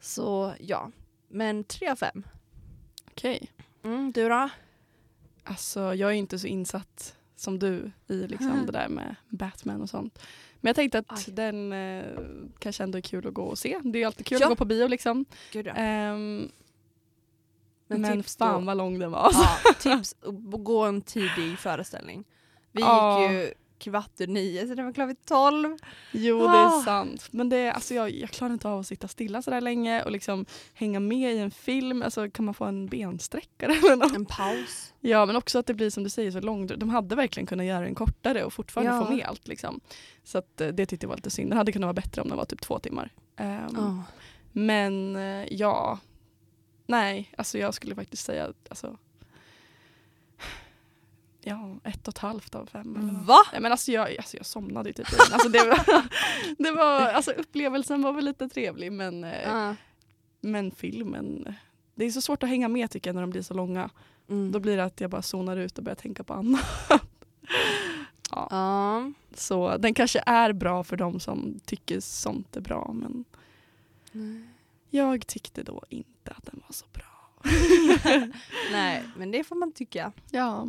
Så 0.00 0.54
ja, 0.60 0.90
men 1.28 1.64
tre 1.64 1.88
av 1.88 1.96
fem. 1.96 2.22
okej. 3.10 3.50
Mm, 3.84 4.12
du 4.12 4.28
då? 4.28 4.48
Alltså 5.48 5.94
jag 5.94 6.10
är 6.10 6.14
inte 6.14 6.38
så 6.38 6.46
insatt 6.46 7.16
som 7.36 7.58
du 7.58 7.90
i 8.08 8.26
liksom 8.26 8.66
det 8.66 8.72
där 8.72 8.88
med 8.88 9.14
Batman 9.28 9.82
och 9.82 9.90
sånt. 9.90 10.18
Men 10.60 10.68
jag 10.68 10.76
tänkte 10.76 10.98
att 10.98 11.28
Aj. 11.28 11.34
den 11.34 11.72
eh, 11.72 12.04
kanske 12.58 12.82
ändå 12.82 12.98
är 12.98 13.02
kul 13.02 13.26
att 13.26 13.34
gå 13.34 13.42
och 13.42 13.58
se. 13.58 13.78
Det 13.84 13.98
är 13.98 14.00
ju 14.00 14.04
alltid 14.04 14.26
kul 14.26 14.38
Ja. 14.40 14.46
att 14.46 14.50
gå 14.50 14.56
på 14.56 14.64
bio 14.64 14.86
liksom. 14.88 15.24
Ehm, 15.74 16.48
men 17.86 18.00
Men 18.00 18.22
fan 18.22 18.60
då? 18.60 18.66
vad 18.66 18.76
lång 18.76 18.98
den 18.98 19.10
var. 19.10 19.30
Ja, 19.34 19.56
tips 19.80 20.16
gå 20.58 20.82
en 20.84 21.00
tidig 21.02 21.58
föreställning. 21.58 22.24
Vi 22.72 22.80
Ja. 22.82 23.22
gick 23.22 23.30
ju 23.32 23.52
kvart 23.78 24.20
ur 24.20 24.26
nio 24.26 24.68
så 24.68 24.75
det 24.75 24.82
var 24.82 24.92
klart 24.92 25.08
vid 25.08 25.25
tolv. 25.25 25.76
Jo 26.12 26.38
det 26.38 26.44
Ah. 26.49 26.78
är 26.78 26.82
sant. 26.85 27.28
Men 27.30 27.49
det, 27.49 27.70
alltså, 27.73 27.94
jag, 27.94 28.11
jag 28.11 28.30
klarar 28.30 28.52
inte 28.52 28.68
av 28.68 28.80
att 28.80 28.87
sitta 28.87 29.08
stilla 29.08 29.42
så 29.42 29.50
där 29.50 29.61
länge 29.61 30.02
och 30.02 30.11
liksom 30.11 30.47
hänga 30.75 31.00
med 31.00 31.35
i 31.35 31.38
en 31.38 31.50
film. 31.50 32.02
Alltså, 32.02 32.30
kan 32.30 32.44
man 32.44 32.54
få 32.54 32.64
en 32.64 32.87
bensträckare 32.87 33.73
eller 33.78 33.97
något? 33.97 34.14
En 34.14 34.26
paus. 34.26 34.94
Ja 35.00 35.26
men 35.26 35.37
också 35.37 35.58
att 35.58 35.66
det 35.66 35.75
blir 35.75 35.90
som 35.90 36.04
du 36.04 36.11
säger 36.11 36.30
så 36.30 36.40
långt. 36.40 36.73
De 36.80 36.88
hade 36.88 37.16
verkligen 37.16 37.47
kunnat 37.47 37.66
göra 37.66 37.80
den 37.85 37.94
kortare 37.94 38.44
och 38.44 38.52
fortfarande 38.52 38.92
Ja. 38.92 39.04
få 39.06 39.12
med 39.14 39.26
allt. 39.26 39.49
Liksom. 39.49 39.80
Så 40.25 40.38
att, 40.38 40.61
eh, 40.61 40.68
det 40.68 40.87
tyckte 40.87 41.04
jag 41.04 41.08
var 41.08 41.16
lite 41.16 41.30
synd. 41.30 41.50
Det 41.50 41.56
hade 41.56 41.73
kunnat 41.73 41.87
vara 41.87 41.92
bättre 41.92 42.23
om 42.23 42.28
den 42.28 42.37
var 42.38 42.44
typ 42.44 42.61
två 42.61 42.78
timmar. 42.78 43.12
Ehm, 43.37 43.66
Ja. 43.76 44.02
Men 44.52 45.16
eh, 45.16 45.47
ja, 45.50 45.99
nej, 46.87 47.32
alltså 47.38 47.58
jag 47.58 47.75
skulle 47.75 47.94
faktiskt 47.94 48.25
säga 48.25 48.52
alltså, 48.68 48.97
Ja, 51.48 51.76
ett 51.84 52.08
och 52.08 52.14
ett 52.14 52.18
halvt 52.18 52.54
av 52.54 52.66
fem. 52.66 52.96
Eller 52.96 53.12
något. 53.12 53.26
Va? 53.26 53.38
Nej, 53.52 53.60
men 53.60 53.72
alltså 53.72 53.92
jag, 53.92 54.16
alltså 54.18 54.36
jag 54.36 54.46
somnade 54.46 54.88
ju 54.88 54.92
typ. 54.92 55.06
Alltså 55.32 55.48
det 55.48 55.58
var, 55.58 56.02
det 56.62 56.70
var, 56.70 57.00
alltså 57.00 57.30
upplevelsen 57.30 58.02
var 58.02 58.12
väl 58.12 58.24
lite 58.24 58.48
trevlig 58.48 58.92
men, 58.92 59.22
Ja. 59.44 59.74
men 60.40 60.70
filmen, 60.70 61.54
det 61.94 62.04
är 62.04 62.10
så 62.10 62.20
svårt 62.20 62.42
att 62.42 62.48
hänga 62.48 62.68
med 62.68 62.90
tycker 62.90 63.10
jag 63.10 63.14
när 63.14 63.20
de 63.22 63.30
blir 63.30 63.42
så 63.42 63.54
långa. 63.54 63.90
Mm. 64.28 64.52
Då 64.52 64.60
blir 64.60 64.76
det 64.76 64.84
att 64.84 65.00
jag 65.00 65.10
bara 65.10 65.22
zonar 65.22 65.56
ut 65.56 65.78
och 65.78 65.84
börjar 65.84 65.96
tänka 65.96 66.24
på 66.24 66.34
annat. 66.34 66.64
ja. 68.30 68.48
Ja. 68.50 69.12
Så 69.34 69.76
den 69.76 69.94
kanske 69.94 70.22
är 70.26 70.52
bra 70.52 70.84
för 70.84 70.96
de 70.96 71.20
som 71.20 71.60
tycker 71.64 72.00
sånt 72.00 72.56
är 72.56 72.60
bra 72.60 72.90
men 72.94 73.24
jag 74.90 75.26
tyckte 75.26 75.62
då 75.62 75.84
inte 75.88 76.30
att 76.30 76.46
den 76.46 76.62
var 76.66 76.72
så 76.72 76.86
bra. 76.92 77.04
Nej, 78.72 79.04
men 79.16 79.30
det 79.30 79.44
får 79.44 79.56
man 79.56 79.72
tycka. 79.72 80.12
Ja. 80.30 80.68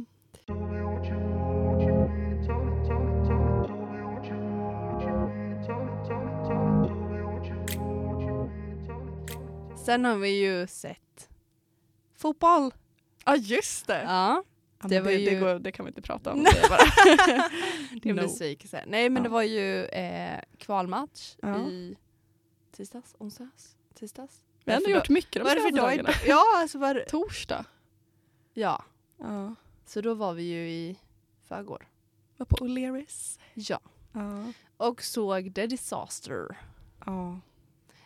Sen 9.86 10.05
har 10.05 10.15
vi 10.17 10.29
ju 10.29 10.67
sett 10.67 11.29
fotboll. 12.17 12.71
Ja 13.25 13.36
just 13.36 13.88
det. 13.88 14.01
Ja, 14.03 14.43
Ja, 14.81 14.88
det 14.88 15.00
var 15.00 15.12
det, 15.12 15.17
det, 15.17 15.31
ju- 15.31 15.39
går, 15.39 15.59
det 15.59 15.71
kan 15.71 15.86
vi 15.86 15.89
inte 15.89 16.01
prata 16.01 16.31
om. 16.33 16.43
Det 16.43 16.51
bara. 16.69 16.79
det 18.01 18.09
är 18.09 18.13
No. 18.13 18.21
besvikelse. 18.21 18.83
Nej, 18.88 19.09
men 19.09 19.24
Ja. 19.24 19.24
det 19.24 19.33
var 19.33 19.41
ju 19.43 19.86
eh, 19.86 20.39
kvalmatch 20.57 21.36
Ja. 21.41 21.57
i 21.57 21.98
tisdags, 22.71 23.15
onsdags, 23.17 23.75
tisdags. 23.95 24.43
Vi 24.65 24.71
har 24.71 24.77
ändå 24.79 24.89
gjort 24.89 25.09
mycket 25.09 25.33
de 25.33 25.39
det 25.43 25.50
senaste 25.50 25.69
dag 25.71 25.89
dagarna. 25.89 26.09
Ja, 26.27 26.43
alltså 26.55 26.77
var, 26.77 27.03
Torsdag. 27.09 27.65
ja, 28.53 28.83
Ja. 29.17 29.55
Så 29.89 30.01
då 30.01 30.13
var 30.13 30.34
vi 30.34 30.43
ju 30.43 30.69
i 30.69 30.98
förrgår. 31.48 31.88
Var 32.38 32.46
på 32.46 32.55
O'Learys. 32.55 33.39
Ja. 33.53 33.79
Ja. 34.13 34.53
Och 34.77 35.03
såg 35.03 35.55
The 35.55 35.67
Disaster. 35.67 36.58
Ja. 37.05 37.39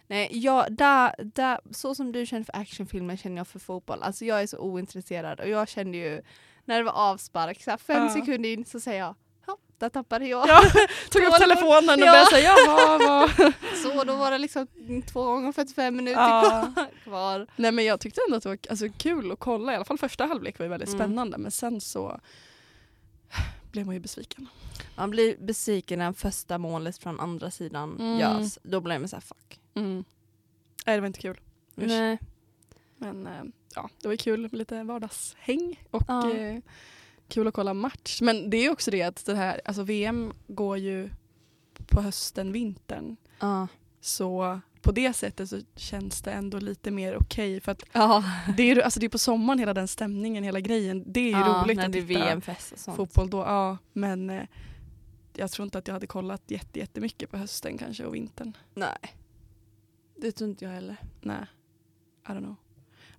Nej, 0.08 0.30
jag, 0.32 0.74
där, 0.76 1.16
där, 1.24 1.60
så 1.72 1.96
som 1.96 2.12
du 2.12 2.26
känner 2.26 2.44
för 2.44 2.56
actionfilmer 2.58 3.16
känner 3.16 3.38
jag 3.38 3.48
för 3.48 3.60
fotboll. 3.60 4.04
Alltså 4.04 4.26
jag 4.26 4.42
är 4.42 4.48
så 4.48 4.58
ointresserad 4.58 5.40
och 5.40 5.50
jag 5.50 5.68
kände 5.68 5.98
ju 5.98 6.22
när 6.66 6.78
det 6.78 6.84
var 6.84 6.92
avspark, 6.92 7.64
så 7.64 7.78
fem 7.78 8.04
Ja. 8.04 8.10
sekunder 8.10 8.50
in 8.50 8.66
så 8.66 8.80
säger 8.80 9.00
jag 9.00 9.08
ja, 9.10 9.16
där 9.84 9.90
tappade 9.90 10.28
jag. 10.28 10.48
Ja, 10.48 10.62
Tog 11.12 11.24
upp 11.24 11.34
telefonen 11.36 12.02
och 12.02 12.08
Ja. 12.08 12.12
började 12.12 12.30
säga 12.30 12.54
jaha 12.68 12.98
vad. 12.98 13.54
Så 13.84 14.04
då 14.04 14.16
var 14.16 14.32
det 14.32 14.38
liksom 14.38 14.68
två 15.12 15.24
gånger 15.24 15.52
45 15.52 15.96
minuter 15.96 16.20
Ja. 16.22 16.74
kvar-. 17.04 17.48
Nej 17.56 17.72
men 17.72 17.86
jag 17.86 18.00
tyckte 18.00 18.22
ändå 18.28 18.38
att 18.38 18.44
det 18.44 18.50
var 18.50 18.58
alltså, 18.70 18.86
kul 18.98 19.32
att 19.32 19.40
kolla. 19.40 19.72
I 19.74 19.76
alla 19.76 19.86
fall 19.86 19.98
första 19.98 20.26
halvlek 20.26 20.60
var 20.60 20.64
ju 20.66 20.70
väldigt 20.70 20.90
Mm. 20.90 21.00
spännande 21.00 21.38
men 21.38 21.52
sen 21.52 21.82
så 21.82 22.20
blev 23.72 23.86
man 23.86 23.96
ju 23.96 24.02
besviken. 24.02 24.48
Man 24.96 25.10
blir 25.10 25.38
besviken 25.38 26.00
när 26.00 26.14
första 26.14 26.58
målet 26.58 26.98
från 26.98 27.20
andra 27.20 27.52
sidan 27.52 27.98
Mm. 28.00 28.20
görs. 28.20 28.58
Då 28.64 28.82
blir 28.82 29.00
man 29.00 29.08
såhär 29.08 29.22
fuck. 29.22 29.60
Mm. 29.74 30.04
Nej 30.86 30.96
det 30.96 31.02
var 31.02 31.08
inte 31.08 31.22
kul. 31.22 31.40
Usch. 31.78 31.88
Nej. 31.88 32.18
Men 32.98 33.28
eh, 33.28 33.44
ja, 33.76 33.90
det 34.02 34.08
var 34.08 34.16
kul 34.16 34.42
med 34.42 34.54
lite 34.54 34.84
vardagshäng 34.84 35.84
och 35.92 36.04
Ja. 36.08 36.32
eh, 36.34 36.60
kul 37.28 37.48
att 37.48 37.54
kolla 37.54 37.74
match. 37.74 38.22
Men 38.22 38.50
det 38.50 38.58
är 38.58 38.72
också 38.72 38.92
det 38.92 39.02
att 39.02 39.26
det 39.26 39.36
här, 39.36 39.62
alltså 39.66 39.84
VM 39.84 40.34
går 40.48 40.78
ju 40.78 41.10
på 41.88 42.02
hösten, 42.02 42.52
vintern. 42.52 43.16
Ja. 43.40 43.68
Så 44.02 44.60
på 44.82 44.92
det 44.92 45.14
sättet 45.14 45.50
så 45.50 45.60
känns 45.76 46.22
det 46.22 46.32
ändå 46.32 46.60
lite 46.60 46.92
mer 46.92 47.18
okej 47.18 47.60
för 47.62 47.72
att 47.72 47.84
Ja. 47.94 48.24
det 48.58 48.64
är, 48.72 48.82
alltså 48.82 49.00
det 49.00 49.06
är 49.06 49.10
på 49.10 49.18
sommaren 49.18 49.60
hela 49.60 49.74
den 49.74 49.88
stämningen, 49.88 50.44
hela 50.44 50.60
grejen. 50.60 51.04
Det 51.08 51.20
är 51.20 51.24
ju 51.24 51.30
ja, 51.32 51.64
roligt 51.66 51.78
när 51.78 51.86
att 51.86 51.92
det 51.92 52.00
är 52.00 52.08
titta 52.08 52.20
VM-fest 52.26 52.72
och 52.72 52.80
sånt. 52.80 52.98
fotboll 52.98 53.30
då. 53.30 53.38
Ja, 53.38 53.78
men 53.94 54.30
eh, 54.30 54.44
jag 55.34 55.52
tror 55.52 55.64
inte 55.64 55.78
att 55.78 55.88
jag 55.88 55.94
hade 55.96 56.08
kollat 56.08 56.42
jätte, 56.48 56.80
jättemycket 56.80 57.32
på 57.32 57.38
hösten 57.38 57.78
kanske 57.78 58.06
och 58.06 58.16
vintern. 58.16 58.58
Nej. 58.74 59.16
Det 60.16 60.32
tror 60.32 60.50
inte 60.50 60.66
jag 60.66 60.72
heller. 60.72 60.98
Nej, 61.22 61.46
I 62.28 62.32
don't 62.32 62.40
know. 62.40 62.56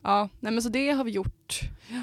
Ja, 0.03 0.29
nej 0.41 0.53
men 0.53 0.63
så 0.63 0.69
det 0.69 0.91
har 0.91 1.05
vi 1.05 1.11
gjort. 1.11 1.61
Ja. 1.89 2.03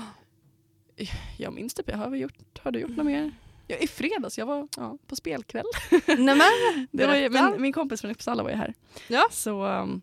Jag 1.38 1.54
minns 1.54 1.74
typ, 1.74 1.92
har 1.92 2.10
vi 2.10 2.18
gjort, 2.20 2.60
har 2.60 2.72
du 2.72 2.80
gjort 2.80 2.90
något 2.98 3.06
mer? 3.06 3.32
Ja, 3.68 3.76
I 3.78 3.88
fredags, 3.88 4.38
jag 4.38 4.46
var 4.46 4.68
ja, 4.78 4.98
på 5.08 5.16
spelkväll. 5.16 5.66
Nej 6.08 6.18
men, 6.18 6.88
Det 6.92 7.08
var 7.08 7.16
ju, 7.16 7.30
min, 7.30 7.62
min 7.62 7.74
kompis 7.74 8.02
från 8.02 8.12
Uppsala 8.12 8.44
var 8.44 8.50
ju 8.50 8.56
här. 8.56 8.74
Ja. 9.08 9.28
Så 9.32 9.66
um, 9.66 10.02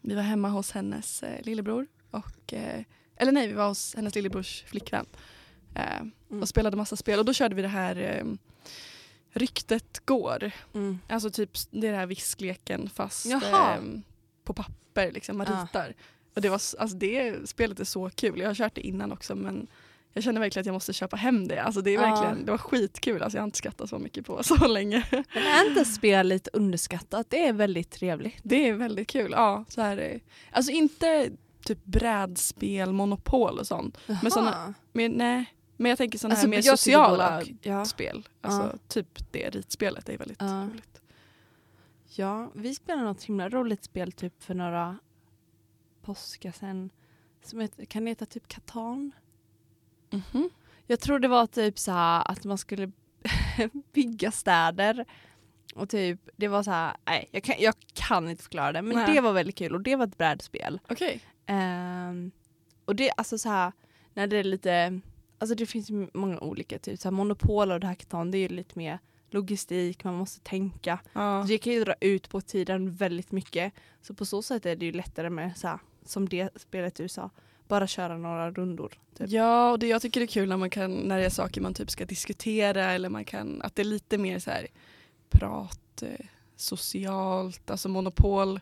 vi 0.00 0.14
var 0.14 0.22
hemma 0.22 0.48
hos 0.48 0.70
hennes 0.70 1.22
eh, 1.22 1.42
lillebror. 1.42 1.86
Och, 2.10 2.52
eh, 2.52 2.82
eller 3.16 3.32
nej, 3.32 3.46
vi 3.48 3.52
var 3.52 3.68
hos 3.68 3.94
hennes 3.94 4.14
lillebrors 4.14 4.64
flickvän. 4.66 5.06
Eh, 5.74 6.00
Mm. 6.30 6.42
Och 6.42 6.48
spelade 6.48 6.76
massa 6.76 6.96
spel. 6.96 7.18
Och 7.18 7.24
då 7.24 7.32
körde 7.32 7.54
vi 7.54 7.62
det 7.62 7.68
här 7.68 7.96
eh, 7.96 8.24
Ryktet 9.32 10.06
går. 10.06 10.50
Mm. 10.74 10.98
Alltså 11.08 11.30
typ 11.30 11.50
det 11.70 11.86
är 11.86 11.92
det 11.92 11.98
här 11.98 12.06
viskleken 12.06 12.90
fast 12.94 13.26
Jaha. 13.26 13.74
eh, 13.76 13.82
på 14.44 14.52
papper. 14.54 15.12
Liksom, 15.12 15.38
man 15.38 15.46
Ja. 15.50 15.62
ritar. 15.64 15.94
Och 16.34 16.40
det, 16.42 16.48
var, 16.48 16.54
alltså 16.78 16.96
det 16.96 17.48
spelet 17.48 17.80
är 17.80 17.84
så 17.84 18.10
kul. 18.10 18.40
Jag 18.40 18.48
har 18.48 18.54
kört 18.54 18.74
det 18.74 18.80
innan 18.86 19.12
också 19.12 19.34
men 19.34 19.66
jag 20.12 20.24
känner 20.24 20.40
verkligen 20.40 20.62
att 20.62 20.66
jag 20.66 20.72
måste 20.72 20.92
köpa 20.92 21.16
hem 21.16 21.48
det. 21.48 21.62
Alltså 21.62 21.80
det, 21.80 21.90
är 21.90 21.94
Ja. 21.94 22.00
verkligen, 22.00 22.44
det 22.44 22.50
var 22.50 22.58
skitkul. 22.58 23.22
Alltså 23.22 23.38
jag 23.38 23.42
har 23.42 23.46
inte 23.46 23.58
skrattat 23.58 23.88
så 23.88 23.98
mycket 23.98 24.26
på 24.26 24.42
så 24.42 24.66
länge. 24.68 25.06
Men 25.10 25.42
är 25.42 25.68
inte 25.68 25.84
spel 25.84 26.28
lite 26.28 26.50
underskattat? 26.52 27.30
Det 27.30 27.46
är 27.46 27.52
väldigt 27.52 27.90
trevligt. 27.90 28.40
Det 28.42 28.68
är 28.68 28.72
väldigt 28.72 29.08
kul. 29.08 29.30
Ja, 29.32 29.64
så 29.68 29.80
här, 29.80 29.96
eh, 29.98 30.20
alltså 30.50 30.72
inte 30.72 31.30
typ 31.64 31.84
brädspel, 31.84 32.92
monopol 32.92 33.58
och 33.58 33.66
sånt. 33.66 33.98
Men 34.06 34.30
såna- 34.30 34.74
Men, 34.92 35.10
nej, 35.12 35.44
men 35.76 35.88
jag 35.88 35.98
tänker 35.98 36.18
sådana 36.18 36.32
Alltså, 36.34 36.46
här 36.46 36.50
mer 36.50 36.62
sociala. 36.62 37.42
Ja. 37.62 37.84
spel. 37.84 38.28
Alltså 38.40 38.62
Ja. 38.72 38.78
typ 38.88 39.32
det 39.32 39.50
ritspelet 39.50 40.08
är 40.08 40.18
väldigt 40.18 40.40
Ja. 40.40 40.68
roligt. 40.72 41.00
ja, 42.14 42.50
vi 42.54 42.74
spelade 42.74 43.04
något 43.04 43.22
himla 43.24 43.48
roligt 43.48 43.84
spel 43.84 44.12
typ 44.12 44.42
för 44.42 44.54
några 44.54 44.98
påskar 46.02 46.52
sen. 46.52 46.90
Som 47.44 47.60
heter, 47.60 47.84
kan 47.84 48.06
heta 48.06 48.26
typ 48.26 48.48
Katan? 48.48 49.12
Mhm. 50.12 50.50
Jag 50.86 51.00
tror 51.00 51.18
det 51.18 51.28
var 51.28 51.46
typ 51.46 51.78
så 51.78 51.92
här 51.92 52.30
att 52.30 52.44
man 52.44 52.58
skulle 52.58 52.92
bygga 53.92 54.30
städer. 54.30 55.04
Och 55.74 55.88
typ, 55.88 56.28
det 56.36 56.48
var 56.48 56.62
så 56.62 56.70
här, 56.70 56.96
nej 57.04 57.28
jag 57.32 57.42
kan, 57.42 57.54
jag 57.58 57.74
kan 57.94 58.28
inte 58.28 58.42
förklara 58.42 58.72
det 58.72 58.82
men 58.82 58.96
Nej. 58.96 59.14
det 59.14 59.20
var 59.20 59.32
väldigt 59.32 59.56
kul 59.56 59.74
och 59.74 59.80
det 59.80 59.96
var 59.96 60.06
ett 60.06 60.18
brädspel. 60.18 60.80
Okej. 60.88 61.20
Ehm, 61.46 62.30
och 62.84 62.96
det, 62.96 63.10
alltså 63.16 63.38
så 63.38 63.48
här, 63.48 63.72
när 64.14 64.26
det 64.26 64.36
är 64.36 64.44
lite, 64.44 65.00
alltså 65.38 65.54
det 65.54 65.66
finns 65.66 65.90
många 66.14 66.40
olika, 66.40 66.78
typ 66.78 67.00
så 67.00 67.08
här 67.08 67.12
Monopol 67.12 67.72
och 67.72 67.80
det 67.80 67.94
Catan, 67.98 68.30
det 68.30 68.38
är 68.38 68.40
ju 68.40 68.48
lite 68.48 68.78
mer 68.78 68.98
logistik, 69.30 70.04
man 70.04 70.14
måste 70.14 70.40
tänka. 70.40 70.98
Ja. 71.12 71.44
Det 71.48 71.58
kan 71.58 71.72
ju 71.72 71.84
dra 71.84 71.94
ut 72.00 72.28
på 72.28 72.40
tiden 72.40 72.92
väldigt 72.92 73.32
mycket. 73.32 73.72
Så 74.00 74.14
på 74.14 74.24
så 74.24 74.42
sätt 74.42 74.66
är 74.66 74.76
det 74.76 74.86
ju 74.86 74.92
lättare 74.92 75.30
med 75.30 75.56
så 75.56 75.68
här, 75.68 75.78
som 76.04 76.28
det 76.28 76.48
spelet 76.56 76.94
du 76.94 77.08
sa, 77.08 77.30
bara 77.72 77.86
köra 77.86 78.16
några 78.16 78.50
rundor. 78.50 78.92
Typ. 79.18 79.30
Ja, 79.30 79.70
och 79.70 79.78
det 79.78 79.86
jag 79.86 80.02
tycker 80.02 80.20
det 80.20 80.24
är 80.24 80.34
kul 80.38 80.48
när 80.48 80.56
man 80.56 80.70
kan, 80.70 80.94
när 80.94 81.18
det 81.18 81.24
är 81.24 81.30
saker 81.30 81.60
man 81.60 81.74
typ 81.74 81.90
ska 81.90 82.04
diskutera 82.04 82.92
eller 82.92 83.08
man 83.08 83.24
kan, 83.24 83.62
att 83.62 83.74
det 83.76 83.82
är 83.82 83.84
lite 83.84 84.18
mer 84.18 84.38
så 84.38 84.50
här 84.50 84.66
prat, 85.30 86.02
eh, 86.02 86.26
socialt, 86.56 87.70
alltså 87.70 87.88
monopol. 87.88 88.60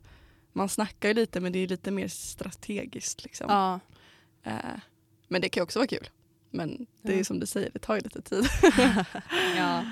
Man 0.53 0.69
snackar 0.69 1.09
ju 1.09 1.15
lite 1.15 1.41
men 1.41 1.53
det 1.53 1.59
är 1.59 1.69
lite 1.69 1.91
mer 1.91 2.09
strategiskt 2.09 3.25
liksom. 3.25 3.47
Ja. 3.49 3.81
Eh, 4.43 4.81
men 5.29 5.41
det 5.41 5.49
kan 5.49 5.63
också 5.63 5.79
vara 5.79 5.87
kul. 5.87 6.09
Men 6.51 6.87
det 7.03 7.13
är 7.13 7.19
Ja. 7.19 7.25
som 7.25 7.41
du 7.41 7.47
säger, 7.47 7.71
det 7.71 7.79
tar 7.79 7.95
ju 7.95 8.01
lite 8.01 8.23
tid. 8.23 8.45
ja. 9.57 9.83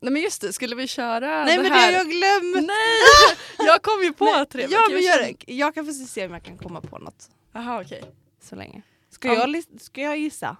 Nej 0.00 0.12
men 0.12 0.22
just 0.22 0.40
det, 0.40 0.52
skulle 0.52 0.76
vi 0.76 0.86
köra 0.86 1.44
Nej 1.44 1.56
det 1.56 1.62
men 1.62 1.70
det 1.72 1.76
här? 1.78 1.86
har 1.86 1.98
jag 1.98 2.06
glömt! 2.10 2.66
Nej! 2.66 3.36
Jag 3.66 3.82
kom 3.82 4.02
ju 4.02 4.12
på 4.12 4.24
Nej, 4.24 4.46
tre. 4.46 4.66
Ja 4.70 4.80
men 4.92 5.02
det. 5.02 5.52
Jag 5.52 5.74
kan 5.74 5.86
få 5.86 5.92
se 5.92 6.26
om 6.26 6.32
jag 6.32 6.42
kan 6.42 6.58
komma 6.58 6.80
på 6.80 6.98
något 6.98 7.30
Jaha 7.52 7.80
okej. 7.82 8.02
så 8.42 8.56
länge. 8.56 8.82
Ska, 9.10 9.28
Ja. 9.28 9.34
jag, 9.48 9.64
ska 9.80 10.00
jag 10.00 10.18
gissa? 10.18 10.56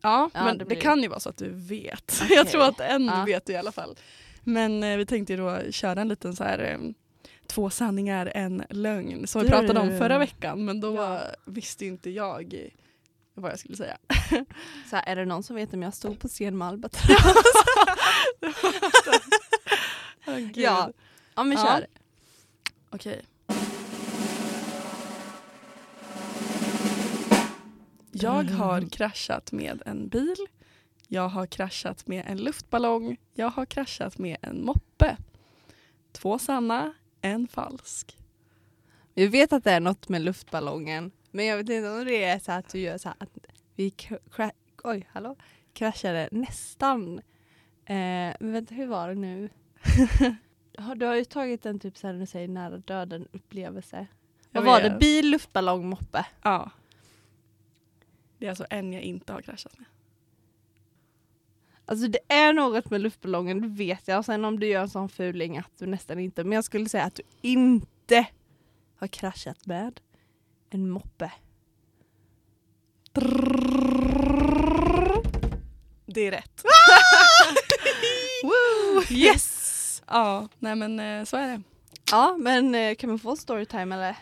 Ja, 0.00 0.30
Ja, 0.34 0.44
men 0.44 0.58
det 0.58 0.64
det, 0.64 0.68
blir- 0.68 0.80
kan 0.80 1.02
ju 1.02 1.08
vara 1.08 1.20
så 1.20 1.28
att 1.28 1.36
du 1.36 1.48
vet. 1.50 2.20
Okej. 2.24 2.36
Jag 2.36 2.48
tror 2.48 2.62
att 2.64 2.80
en 2.80 3.04
Ja. 3.06 3.24
vet 3.26 3.50
i 3.50 3.56
alla 3.56 3.72
fall. 3.72 3.96
Men 4.44 4.82
eh, 4.82 4.96
vi 4.96 5.06
tänkte 5.06 5.32
ju 5.32 5.36
då 5.38 5.58
köra 5.72 6.00
en 6.00 6.08
liten 6.08 6.36
så 6.36 6.44
här 6.44 6.58
eh, 6.58 6.78
två 7.46 7.70
sanningar, 7.70 8.32
en 8.34 8.64
lögn 8.70 9.26
som 9.26 9.42
vi 9.42 9.48
pratade 9.48 9.80
om 9.80 9.98
förra 9.98 10.18
veckan 10.18 10.64
men 10.64 10.80
då 10.80 10.94
Ja. 10.94 11.20
visste 11.44 11.86
inte 11.86 12.10
jag 12.10 12.70
vad 13.34 13.50
jag 13.52 13.58
skulle 13.58 13.76
säga. 13.76 13.96
Så 14.90 14.96
här, 14.96 15.02
är 15.06 15.16
det 15.16 15.24
någon 15.24 15.42
som 15.42 15.56
vet 15.56 15.74
om 15.74 15.82
jag 15.82 15.94
stod 15.94 16.18
på 16.18 16.28
scen 16.28 16.58
med 16.58 16.68
Albatross? 16.68 17.04
Gud. 20.26 20.56
ja. 20.56 20.90
ja 21.34 21.44
men 21.44 21.58
Ja. 21.58 21.64
kör. 21.64 21.86
Okej. 22.90 23.22
Jag 28.12 28.44
har 28.44 28.88
kraschat 28.90 29.52
med 29.52 29.82
en 29.86 30.08
bil. 30.08 30.36
Jag 31.08 31.28
har 31.28 31.46
kraschat 31.46 32.06
med 32.06 32.24
en 32.26 32.38
luftballong. 32.38 33.16
Jag 33.34 33.50
har 33.50 33.66
kraschat 33.66 34.18
med 34.18 34.36
en 34.42 34.64
moppe. 34.64 35.16
Två 36.12 36.38
sanna, 36.38 36.92
en 37.20 37.48
falsk. 37.48 38.18
Vi 39.14 39.26
vet 39.26 39.52
att 39.52 39.64
det 39.64 39.70
är 39.70 39.80
något 39.80 40.08
med 40.08 40.22
luftballongen. 40.22 41.10
Men 41.34 41.46
jag 41.46 41.56
vet 41.56 41.68
inte 41.68 41.90
om 41.90 42.04
det 42.04 42.24
är 42.24 42.38
så 42.38 42.52
att 42.52 42.68
du 42.68 42.78
gör 42.78 42.98
så 42.98 43.08
att 43.08 43.38
vi 43.74 43.88
kra- 43.88 44.50
oj, 44.84 45.08
hallå, 45.12 45.36
kraschade 45.72 46.28
nästan. 46.32 47.18
Eh, 47.84 48.34
men 48.40 48.52
vänta, 48.52 48.74
hur 48.74 48.86
var 48.86 49.08
det 49.08 49.14
nu? 49.14 49.48
Du 50.96 51.06
har 51.06 51.14
ju 51.14 51.24
tagit 51.24 51.66
en 51.66 51.78
typ 51.78 51.96
så 51.98 52.06
här 52.06 52.14
när 52.14 52.20
du 52.20 52.26
säger 52.26 52.48
nära 52.48 52.78
döden 52.78 53.28
upplevelse. 53.32 54.06
Vad 54.50 54.64
var 54.64 54.80
det? 54.80 54.96
Bil, 55.00 55.30
luftballong, 55.30 55.88
moppe? 55.88 56.26
Ja. 56.42 56.70
Det 58.38 58.46
är 58.46 58.50
alltså 58.50 58.66
en 58.70 58.92
jag 58.92 59.02
inte 59.02 59.32
har 59.32 59.42
kraschat 59.42 59.78
med. 59.78 59.86
Alltså 61.84 62.08
det 62.08 62.18
är 62.28 62.52
något 62.52 62.90
med 62.90 63.00
luftballongen, 63.00 63.60
det 63.60 63.68
vet 63.68 64.08
jag. 64.08 64.18
Och 64.18 64.24
sen 64.24 64.44
om 64.44 64.60
du 64.60 64.66
gör 64.66 64.82
en 64.82 64.88
sån 64.88 65.08
fuling 65.08 65.58
att 65.58 65.78
du 65.78 65.86
nästan 65.86 66.18
inte, 66.18 66.44
men 66.44 66.52
jag 66.52 66.64
skulle 66.64 66.88
säga 66.88 67.04
att 67.04 67.14
du 67.14 67.22
inte 67.40 68.26
har 68.96 69.06
kraschat 69.06 69.66
med 69.66 70.00
en 70.74 70.90
moppe. 70.90 71.32
Det 76.06 76.26
är 76.26 76.30
rätt. 76.30 76.64
Yes! 79.10 80.02
Ja, 80.06 80.48
nej 80.58 80.76
men 80.76 81.00
eh, 81.00 81.24
så 81.24 81.36
är 81.36 81.48
det. 81.48 81.62
Ja, 82.10 82.36
men 82.38 82.74
eh, 82.74 82.94
kan 82.94 83.10
man 83.10 83.18
få 83.18 83.36
storytime 83.36 83.94
eller 83.94 84.16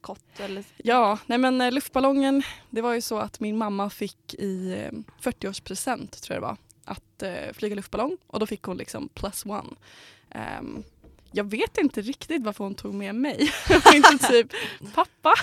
kort? 0.00 0.40
Eller? 0.40 0.64
Ja, 0.76 1.18
nej 1.26 1.38
men 1.38 1.60
eh, 1.60 1.72
luftballongen, 1.72 2.42
det 2.70 2.80
var 2.80 2.94
ju 2.94 3.00
så 3.00 3.18
att 3.18 3.40
min 3.40 3.56
mamma 3.58 3.90
fick 3.90 4.34
i 4.34 4.72
eh, 4.72 4.92
40-årspresent 5.22 6.20
tror 6.22 6.34
jag 6.34 6.42
det 6.42 6.46
var, 6.46 6.56
att 6.84 7.56
flyga 7.56 7.74
luftballong 7.74 8.16
och 8.26 8.40
då 8.40 8.46
fick 8.46 8.62
hon 8.62 8.76
liksom 8.76 9.08
plus 9.08 9.46
one. 9.46 9.74
Ehm, 10.30 10.82
jag 11.36 11.44
vet 11.50 11.78
inte 11.78 12.00
riktigt 12.00 12.42
varför 12.42 12.64
hon 12.64 12.74
tog 12.74 12.94
med 12.94 13.14
mig 13.14 13.50
och 13.86 13.94
inte 13.94 14.26
typ 14.28 14.52
pappa. 14.94 15.34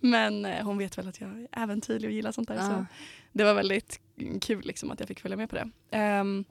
Men 0.00 0.44
eh, 0.44 0.64
hon 0.64 0.78
vet 0.78 0.98
väl 0.98 1.08
att 1.08 1.20
jag 1.20 1.30
är 1.30 1.48
äventyrlig 1.62 2.08
och 2.08 2.12
gillar 2.14 2.32
sånt 2.32 2.48
där. 2.48 2.58
Så 2.58 2.72
Ja. 2.72 2.86
det 3.32 3.44
var 3.44 3.54
väldigt 3.54 4.00
kul 4.40 4.62
liksom 4.66 4.90
att 4.90 5.00
jag 5.00 5.08
fick 5.08 5.20
följa 5.20 5.36
med 5.36 5.50
på 5.50 5.56
det. 5.56 5.70
Ehm, 5.90 6.44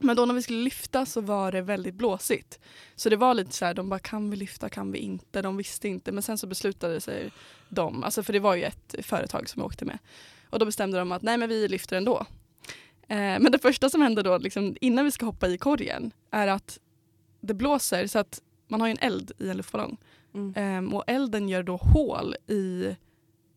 men 0.00 0.16
då 0.16 0.26
när 0.26 0.34
vi 0.34 0.42
skulle 0.42 0.62
lyfta 0.62 1.06
så 1.06 1.20
var 1.20 1.52
det 1.52 1.62
väldigt 1.62 1.94
blåsigt. 1.94 2.60
Så 2.96 3.08
det 3.10 3.16
var 3.16 3.34
lite 3.34 3.52
så 3.52 3.64
här, 3.64 3.74
de 3.74 3.88
bara 3.88 3.98
kan 4.00 4.30
vi 4.30 4.36
lyfta, 4.36 4.68
kan 4.68 4.92
vi 4.92 4.98
inte? 4.98 5.42
De 5.42 5.56
visste 5.56 5.88
inte. 5.88 6.12
Men 6.12 6.22
sen 6.22 6.38
så 6.38 6.46
beslutade 6.46 7.00
sig 7.00 7.30
de, 7.68 8.04
alltså 8.04 8.22
för 8.22 8.32
det 8.32 8.40
var 8.40 8.54
ju 8.54 8.62
ett 8.62 8.94
företag 9.02 9.48
som 9.48 9.60
jag 9.60 9.66
åkte 9.66 9.84
med. 9.84 9.98
Och 10.50 10.58
då 10.58 10.64
bestämde 10.66 10.98
de 10.98 11.12
att 11.12 11.22
nej 11.22 11.36
men 11.38 11.48
vi 11.48 11.68
lyfter 11.68 11.96
ändå. 11.96 12.26
Eh, 13.08 13.16
men 13.16 13.52
det 13.52 13.58
första 13.58 13.90
som 13.90 14.00
händer 14.02 14.22
då, 14.22 14.38
liksom, 14.38 14.76
innan 14.80 15.04
vi 15.04 15.10
ska 15.10 15.26
hoppa 15.26 15.48
i 15.48 15.58
korgen, 15.58 16.10
är 16.30 16.48
att 16.48 16.78
det 17.42 17.54
blåser 17.54 18.06
så 18.06 18.18
att 18.18 18.42
man 18.68 18.80
har 18.80 18.88
ju 18.88 18.90
en 18.90 18.98
eld 19.08 19.32
i 19.38 19.48
en 19.48 19.56
luftballong. 19.56 19.96
Mm. 20.34 20.52
Ehm, 20.56 20.94
och 20.94 21.04
elden 21.06 21.48
gör 21.48 21.62
då 21.62 21.76
hål 21.76 22.34
i 22.46 22.96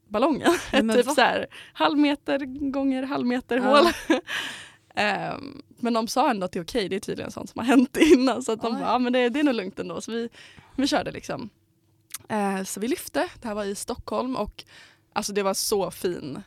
ballongen. 0.07 0.51
Typ 0.71 1.05
va? 1.05 1.13
så 1.15 1.21
här, 1.21 1.47
halv 1.73 1.97
meter 1.97 2.39
gånger 2.71 3.03
halv 3.03 3.25
meter 3.27 3.57
Ja. 3.57 3.63
hål. 3.63 3.85
Ehm, 4.95 5.61
men 5.79 5.93
de 5.93 6.07
sa 6.07 6.29
ändå 6.29 6.45
att 6.45 6.51
det 6.51 6.59
är 6.59 6.63
okej, 6.63 6.89
det 6.89 6.95
är 6.95 6.99
tydligen 6.99 7.31
sånt 7.31 7.49
som 7.49 7.59
har 7.59 7.65
hänt 7.65 7.97
innan. 8.13 8.43
Så 8.43 8.51
att 8.51 8.61
de 8.61 8.73
Oj. 8.75 8.79
bara, 8.81 8.89
ja 8.91 8.99
men 8.99 9.13
det, 9.13 9.29
det 9.29 9.39
är 9.39 9.43
nog 9.43 9.55
lugnt 9.55 9.79
ändå. 9.79 10.01
Så 10.01 10.11
vi, 10.11 10.29
vi 10.75 10.87
körde 10.87 11.11
liksom. 11.11 11.49
Eh, 12.29 12.63
så 12.63 12.79
vi 12.79 12.87
lyfte, 12.87 13.29
det 13.41 13.47
här 13.47 13.55
var 13.55 13.63
i 13.65 13.75
Stockholm 13.75 14.35
och 14.35 14.63
alltså 15.13 15.33
det 15.33 15.43
var 15.43 15.53
så 15.53 15.91
fin 15.91 16.41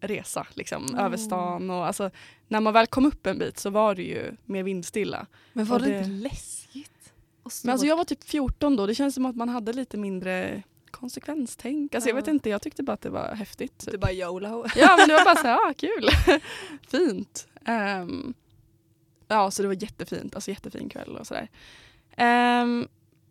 resa 0.00 0.46
liksom, 0.54 0.86
Mm. 0.86 0.98
över 1.04 1.16
stan. 1.16 1.70
Och, 1.70 1.86
alltså, 1.86 2.10
när 2.48 2.60
man 2.60 2.72
väl 2.72 2.86
kom 2.86 3.06
upp 3.06 3.26
en 3.26 3.38
bit 3.38 3.58
så 3.58 3.70
var 3.70 3.94
det 3.94 4.02
ju 4.02 4.32
mer 4.44 4.62
vindstilla. 4.62 5.26
Men 5.52 5.64
var 5.64 5.76
Och 5.78 5.82
det 5.84 5.90
det- 5.90 5.98
inte 5.98 6.10
läskigt? 6.10 6.57
Och 7.48 7.52
Men 7.64 7.72
alltså 7.72 7.86
jag 7.86 7.96
var 7.96 8.04
typ 8.04 8.24
14 8.24 8.76
då, 8.76 8.86
det 8.86 8.94
känns 8.94 9.14
som 9.14 9.26
att 9.26 9.36
man 9.36 9.48
hade 9.48 9.72
lite 9.72 9.96
mindre 9.96 10.62
konsekvenstänk. 10.90 11.94
Alltså 11.94 12.10
jag 12.10 12.14
Ja. 12.16 12.20
vet 12.20 12.28
inte, 12.28 12.50
jag 12.50 12.62
tyckte 12.62 12.82
bara 12.82 12.92
att 12.92 13.00
det 13.00 13.10
var 13.10 13.34
häftigt. 13.34 13.78
typ. 13.78 13.92
Du 13.92 13.98
bara 13.98 14.12
YOLO. 14.12 14.64
Ja 14.76 14.96
men 14.98 15.08
det 15.08 15.14
var 15.14 15.24
bara 15.24 15.36
så 15.36 15.46
här, 15.46 15.54
ah, 15.56 15.74
kul, 15.76 16.08
fint. 16.88 17.48
Ehm, 17.64 18.34
ja 19.28 19.50
så 19.50 19.62
det 19.62 19.68
var 19.68 19.82
jättefint, 19.82 20.34
alltså 20.34 20.50
jättefin 20.50 20.88
kväll 20.88 21.16
och 21.16 21.26
sådär. 21.26 21.48
Ehm, 22.16 22.88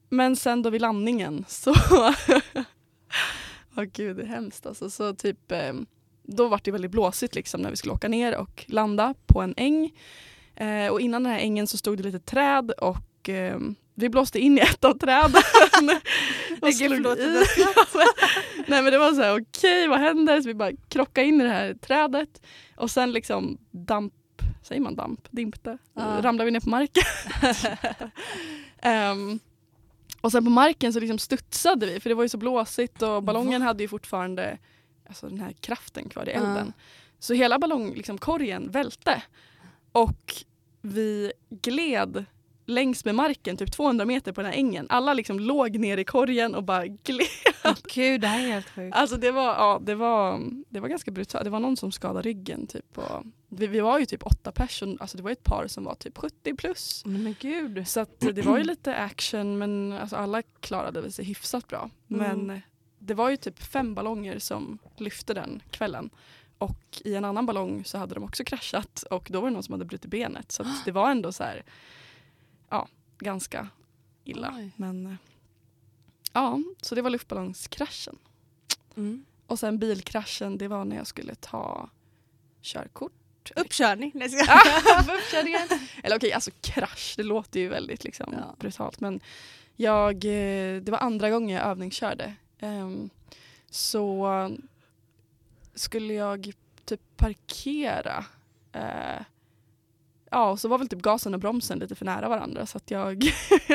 men 0.10 0.36
sen 0.36 0.62
då 0.62 0.70
vid 0.70 0.82
landningen 0.82 1.46
så, 1.48 1.74
åh 3.78 3.84
gud 3.94 4.18
det 4.18 4.24
är 4.24 4.28
hemskt 4.28 4.66
alltså. 4.66 4.90
Så 4.90 5.16
typ, 5.16 5.52
ehm, 5.52 5.86
då 6.24 6.48
var 6.48 6.62
det 6.64 6.72
väldigt 6.72 6.92
blåsigt 6.92 7.36
liksom 7.36 7.62
när 7.62 7.70
vi 7.70 7.76
skulle 7.76 7.94
åka 7.94 8.08
ner 8.08 8.38
och 8.38 8.66
landa 8.68 9.14
på 9.26 9.42
en 9.42 9.54
äng. 9.58 9.92
Eh, 10.56 10.88
och 10.88 11.02
innan 11.02 11.24
den 11.24 11.32
här 11.32 11.40
ängen 11.40 11.68
så 11.68 11.78
stod 11.78 11.98
det 11.98 12.04
lite 12.04 12.20
träd 12.20 12.72
och 12.72 13.30
ehm, 13.30 13.76
vi 14.00 14.10
blåste 14.10 14.40
in 14.40 14.58
i 14.58 14.62
ett 14.62 14.86
av 14.86 14.94
träden. 14.98 15.32
och 16.62 16.74
slog 16.74 17.20
i. 17.20 17.44
Nej 18.68 18.82
men 18.84 18.86
det 18.92 18.98
var 18.98 19.14
så 19.14 19.22
här, 19.22 19.40
okej 19.42 19.88
vad 19.88 20.00
händer? 20.00 20.42
Så 20.42 20.48
vi 20.48 20.54
bara 20.54 20.72
krockade 20.90 21.28
in 21.28 21.42
i 21.42 21.44
det 21.44 21.50
här 21.50 21.74
trädet 21.74 22.42
och 22.76 22.92
sen 22.92 23.12
liksom 23.12 23.58
damp, 23.72 24.14
säger 24.64 24.82
man 24.82 24.96
damp? 24.96 25.28
Dimpte? 25.32 25.78
Ja. 25.94 26.02
Ramlade 26.22 26.46
vi 26.46 26.52
ner 26.52 26.60
på 26.60 26.70
marken. 26.70 27.04
Ehm, 28.82 29.40
och 30.22 30.32
sen 30.32 30.44
på 30.44 30.50
marken 30.52 30.94
så 30.94 31.00
liksom 31.00 31.20
studsade 31.20 31.86
vi 31.86 32.00
för 32.00 32.10
det 32.10 32.16
var 32.16 32.24
ju 32.24 32.30
så 32.30 32.38
blåsigt 32.38 33.02
och 33.02 33.24
ballongen 33.24 33.62
hade 33.62 33.84
ju 33.84 33.88
fortfarande 33.88 34.58
alltså 35.08 35.30
den 35.30 35.40
här 35.40 35.52
kraften 35.52 36.10
kvar 36.10 36.30
i 36.30 36.32
Ja. 36.32 36.38
elden. 36.38 36.74
Så 37.20 37.34
hela 37.34 37.60
ballongkorgen 37.60 38.62
liksom, 38.62 38.72
välte 38.72 39.22
och 39.92 40.34
vi 40.82 41.32
gled 41.50 42.26
längs 42.68 43.06
med 43.06 43.16
marken, 43.16 43.58
typ 43.58 43.72
200 43.72 44.06
meter 44.06 44.32
på 44.32 44.42
den 44.42 44.52
här 44.52 44.58
ängen. 44.58 44.88
Alla 44.90 45.14
liksom 45.14 45.40
låg 45.40 45.80
ner 45.80 45.98
i 45.98 46.04
korgen 46.04 46.56
och 46.56 46.64
bara 46.64 46.88
gled. 46.88 47.28
Gud, 47.94 48.22
det 48.22 48.28
här 48.28 48.48
är 48.48 48.52
helt 48.52 48.70
sjukt. 48.70 48.96
Alltså 48.96 49.18
det 49.18 49.32
var, 49.32 49.46
ja, 49.46 49.82
det 49.84 49.96
var, 49.96 50.42
det 50.70 50.80
var 50.80 50.88
ganska 50.88 51.12
brutalt. 51.12 51.44
Det 51.44 51.50
var 51.50 51.60
någon 51.60 51.78
som 51.78 51.92
skadade 51.92 52.22
ryggen. 52.22 52.68
Typ, 52.68 52.98
och 52.98 53.24
vi, 53.50 53.68
vi 53.68 53.80
var 53.80 54.00
ju 54.00 54.06
typ 54.06 54.26
åtta 54.26 54.52
personer, 54.52 54.98
alltså 55.00 55.18
det 55.18 55.24
var 55.24 55.32
ett 55.32 55.44
par 55.44 55.68
som 55.68 55.84
var 55.84 55.96
typ 55.96 56.18
70 56.18 56.56
plus. 56.56 57.06
Men, 57.06 57.36
gud. 57.40 57.88
Så 57.88 58.06
det 58.20 58.42
var 58.42 58.58
ju 58.58 58.64
lite 58.64 58.96
action 58.96 59.58
men 59.58 59.92
alltså 59.92 60.16
alla 60.16 60.42
klarade 60.42 61.12
sig 61.12 61.26
hyfsat 61.26 61.68
bra. 61.68 61.90
Mm. 62.10 62.46
Men 62.48 62.62
det 63.00 63.14
var 63.14 63.30
ju 63.30 63.38
typ 63.38 63.60
fem 63.60 63.96
ballonger 63.96 64.40
som 64.40 64.78
lyfte 64.98 65.34
den 65.34 65.62
kvällen. 65.72 66.10
Och 66.58 67.02
i 67.04 67.16
en 67.16 67.26
annan 67.26 67.46
ballong 67.46 67.86
så 67.86 67.98
hade 67.98 68.14
de 68.14 68.24
också 68.24 68.44
kraschat 68.44 69.04
och 69.10 69.28
då 69.32 69.42
var 69.42 69.48
det 69.48 69.54
någon 69.54 69.64
som 69.64 69.74
hade 69.74 69.86
brutit 69.86 70.12
benet. 70.12 70.52
Så 70.52 70.64
det 70.86 70.92
var 70.92 71.12
ändå 71.12 71.32
så 71.32 71.44
här, 71.44 71.64
ganska 73.20 73.68
illa. 74.24 74.54
Oj. 74.58 74.72
Men 74.76 75.06
eh, 75.06 75.14
ja, 76.34 76.60
så 76.82 76.96
det 76.96 77.02
var 77.02 77.10
luftballongskraschen. 77.10 78.18
Mm. 78.96 79.26
Och 79.48 79.60
sen 79.60 79.80
bilkraschen, 79.80 80.58
det 80.58 80.68
var 80.68 80.86
när 80.86 80.96
jag 80.96 81.08
skulle 81.08 81.36
ta 81.36 81.90
körkort. 82.62 83.12
Uppkörning. 83.56 84.12
Nej, 84.16 84.30
ska 84.30 84.46
på 85.06 85.14
uppkörningen. 85.18 85.68
Eller 86.04 86.16
okej, 86.18 86.34
alltså 86.34 86.52
krasch, 86.62 87.14
det 87.18 87.24
låter 87.24 87.60
ju 87.60 87.68
väldigt 87.68 88.04
liksom, 88.04 88.34
Ja. 88.38 88.56
brutalt. 88.60 89.00
Men 89.00 89.20
jag, 89.76 90.16
eh, 90.16 90.82
det 90.82 90.90
var 90.92 90.98
andra 90.98 91.30
gången 91.30 91.50
jag 91.56 91.66
övningskörde. 91.66 92.34
Ehm, 92.60 93.10
så 93.70 94.28
skulle 95.76 96.14
jag 96.14 96.54
typ 96.86 97.02
parkera. 97.18 98.26
Eh, 98.72 99.22
ja, 100.32 100.50
och 100.52 100.60
så 100.60 100.68
var 100.68 100.78
väl 100.78 100.90
typ 100.90 101.00
gasen 101.02 101.34
och 101.34 101.40
bromsen 101.40 101.80
lite 101.80 101.96
för 101.96 102.06
nära 102.06 102.30
varandra 102.30 102.66
så 102.66 102.78
att 102.78 102.92
jag 102.92 103.24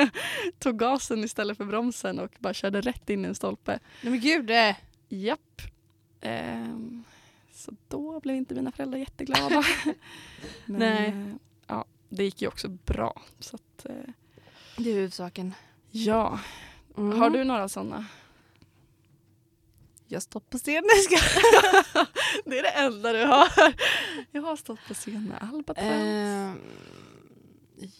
tog 0.59 0.79
gasen 0.79 1.25
istället 1.25 1.57
för 1.57 1.65
bromsen 1.65 2.19
och 2.19 2.31
bara 2.39 2.55
körde 2.55 2.81
rätt 2.81 3.11
in 3.11 3.25
i 3.25 3.29
en 3.29 3.35
stolpe. 3.35 3.79
Nej 4.03 4.11
men 4.11 4.21
gud. 4.21 4.47
Det. 4.47 4.77
Japp. 5.09 5.63
Ehm, 6.21 7.05
så 7.53 7.73
då 7.89 8.21
blev 8.21 8.37
inte 8.37 8.55
mina 8.55 8.73
föräldrar 8.73 8.99
jätteglada. 8.99 9.63
Men 10.67 10.79
Nej. 10.79 11.07
eh, 11.09 11.35
ja, 11.67 11.85
det 12.09 12.25
gick 12.25 12.43
ju 12.43 12.49
också 12.49 12.69
bra. 12.69 13.23
Så 13.39 13.57
att, 13.57 13.87
eh, 13.87 13.95
Det 14.77 14.91
är 14.91 14.95
huvudsaken. 14.95 15.55
ja. 15.91 16.39
Mm. 16.97 17.19
Har 17.21 17.31
du 17.31 17.45
några 17.45 17.69
sådana? 17.69 18.05
Jag 20.13 20.23
stått 20.23 20.51
på 20.51 20.59
scen. 20.59 20.85
Det 22.45 22.59
är 22.59 22.63
det 22.63 22.69
enda 22.69 23.13
du 23.13 23.25
har. 23.25 23.49
Jag 24.33 24.43
har 24.43 24.57
stått 24.57 24.79
på 24.89 24.95
scen 24.95 25.25
med 25.25 25.49
Albatross. 25.53 25.87
Ehm, 25.87 26.59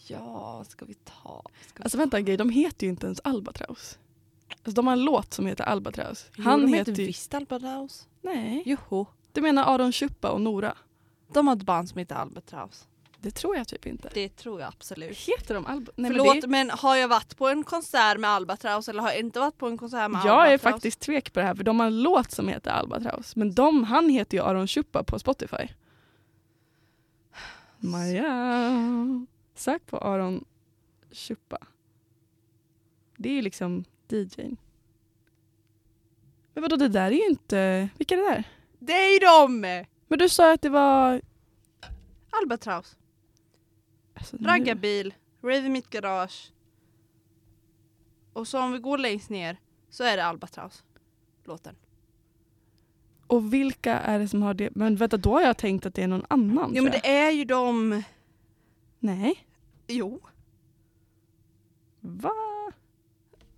ja, 0.07 0.63
ska 0.69 0.85
vi 0.85 0.93
ta? 0.93 1.41
Ska 1.67 1.77
vi 1.77 1.83
Alltså 1.83 1.97
vänta 1.97 2.17
en 2.17 2.25
grej, 2.25 2.37
de 2.37 2.49
heter 2.49 2.87
ju 2.87 2.89
inte 2.91 3.05
ens 3.05 3.19
Albatross. 3.23 3.99
Alltså, 4.49 4.71
de 4.71 4.87
har 4.87 4.93
en 4.93 5.03
låt 5.03 5.33
som 5.33 5.45
heter 5.47 5.63
Albatross. 5.63 6.25
Jo, 6.35 6.43
Han 6.43 6.61
de 6.61 6.73
heter 6.73 6.91
ju... 6.95 7.05
visst 7.05 7.33
Albatraus. 7.33 8.07
Nej, 8.21 8.63
Joho. 8.65 9.05
du 9.31 9.41
menar 9.41 9.63
Aron 9.63 9.91
Chupa 9.91 10.31
och 10.31 10.41
Nora? 10.41 10.77
De 11.33 11.47
har 11.47 11.55
ett 11.55 11.63
band 11.63 11.89
som 11.89 11.99
heter 11.99 12.15
Albatraus. 12.15 12.87
Det 13.23 13.31
tror 13.31 13.57
jag 13.57 13.67
typ 13.67 13.85
inte. 13.85 14.09
Det 14.13 14.29
tror 14.29 14.59
jag 14.59 14.67
absolut. 14.67 15.17
Heter 15.17 15.53
de 15.53 15.65
Albatross? 15.65 15.97
Nej, 15.97 16.11
men 16.11 16.19
Förlåt 16.19 16.41
det 16.41 16.47
men, 16.47 16.69
har 16.69 16.95
jag 16.95 17.07
varit 17.07 17.37
på 17.37 17.47
en 17.49 17.63
konsert 17.63 18.17
med 18.17 18.29
Albatraus 18.29 18.89
eller 18.89 19.01
har 19.01 19.09
jag 19.09 19.19
inte 19.19 19.39
varit 19.39 19.57
på 19.57 19.67
en 19.67 19.77
konsert 19.77 20.11
med 20.11 20.21
Jag 20.25 20.47
är 20.47 20.51
Albatraus? 20.51 20.61
faktiskt 20.61 20.99
tvek 20.99 21.33
på 21.33 21.39
det 21.39 21.45
här 21.45 21.55
för 21.55 21.63
de 21.63 21.79
har 21.79 21.87
en 21.87 22.01
låt 22.01 22.31
som 22.31 22.47
heter 22.47 22.71
Albatross. 22.71 23.35
Men 23.35 23.53
de, 23.53 23.83
han 23.83 24.09
heter 24.09 24.37
ju 24.37 24.43
Aron 24.43 24.67
Chupa 24.67 25.03
på 25.03 25.19
Spotify. 25.19 25.67
Maja. 27.77 29.25
Sök 29.55 29.85
på 29.85 29.97
Aron 29.97 30.45
Chupa. 31.11 31.57
Det 33.17 33.29
är 33.29 33.33
ju 33.33 33.41
liksom 33.41 33.83
DJn. 34.09 34.57
Men 36.53 36.61
vadå 36.61 36.75
det 36.75 36.87
där 36.87 37.11
är 37.11 37.15
ju 37.15 37.25
inte, 37.29 37.89
vilka 37.97 38.15
är 38.15 38.19
det 38.19 38.29
där? 38.29 38.43
Det 38.79 38.93
är 38.93 39.13
ju 39.13 39.19
de! 39.19 39.61
Men 40.07 40.19
du 40.19 40.29
sa 40.29 40.53
att 40.53 40.61
det 40.61 40.69
var... 40.69 41.21
Albatraus. 42.29 42.95
Alltså, 44.23 44.37
nu- 44.39 44.47
Raggarbil, 44.47 45.13
Rave 45.41 45.57
i 45.57 45.69
mitt 45.69 45.89
garage. 45.89 46.51
Och 48.33 48.47
så 48.47 48.59
om 48.59 48.71
vi 48.71 48.79
går 48.79 48.97
längst 48.97 49.29
ner 49.29 49.57
så 49.89 50.03
är 50.03 50.17
det 50.17 50.25
Albatraus. 50.25 50.83
Låten. 51.43 51.75
Och 53.27 53.53
vilka 53.53 53.99
är 53.99 54.19
det 54.19 54.27
som 54.27 54.41
har 54.41 54.53
det? 54.53 54.69
Men 54.75 54.95
vänta, 54.95 55.17
då 55.17 55.33
har 55.33 55.41
jag 55.41 55.57
tänkt 55.57 55.85
att 55.85 55.93
det 55.95 56.03
är 56.03 56.07
någon 56.07 56.25
annan. 56.29 56.69
Jo 56.69 56.75
tror 56.75 56.83
men 56.83 56.93
jag. 56.93 57.01
det 57.03 57.17
är 57.17 57.31
ju 57.31 57.45
de... 57.45 58.03
Nej. 58.99 59.47
Jo. 59.87 60.21
Va? 61.99 62.31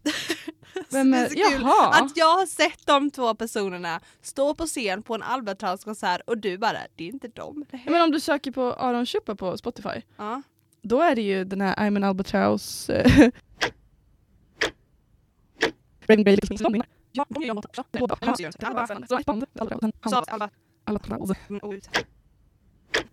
Vem 0.92 1.14
är... 1.14 1.26
så 1.28 1.34
kul 1.36 1.62
Jaha. 1.62 1.90
Att 1.90 2.18
jag 2.18 2.36
har 2.38 2.46
sett 2.46 2.86
de 2.86 3.12
två 3.12 3.36
personerna 3.36 4.02
stå 4.22 4.56
på 4.56 4.66
scen 4.66 5.04
på 5.04 5.16
en 5.16 5.24
Albatraus-konsert 5.24 6.22
och 6.28 6.38
du 6.38 6.58
bara, 6.58 6.78
det 6.96 7.04
är 7.04 7.08
inte 7.08 7.28
de. 7.28 7.66
Ja, 7.72 7.92
men 7.92 8.02
om 8.02 8.12
du 8.12 8.20
söker 8.20 8.52
på 8.52 8.74
Aron 8.74 9.06
Chupa 9.06 9.36
på 9.36 9.58
Spotify, 9.58 10.02
Ja. 10.18 10.42
Då 10.86 11.02
är 11.02 11.16
det 11.16 11.22
ju 11.22 11.44
den 11.44 11.62
här 11.62 11.76
I'm 11.76 11.98
an 11.98 12.04
Albatross... 12.04 12.90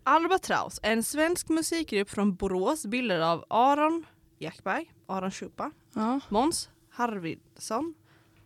Albatraus 0.04 0.80
är 0.82 0.92
en 0.92 1.02
svensk 1.02 1.48
musikgrupp 1.48 2.10
från 2.10 2.34
Borås 2.34 2.86
bildad 2.86 3.22
av 3.22 3.44
Aron 3.50 4.06
Jackberg, 4.38 4.92
Aron 5.06 5.30
Schupa, 5.30 5.70
Ja. 5.94 6.20
Måns 6.28 6.70
Harvidsson, 6.90 7.94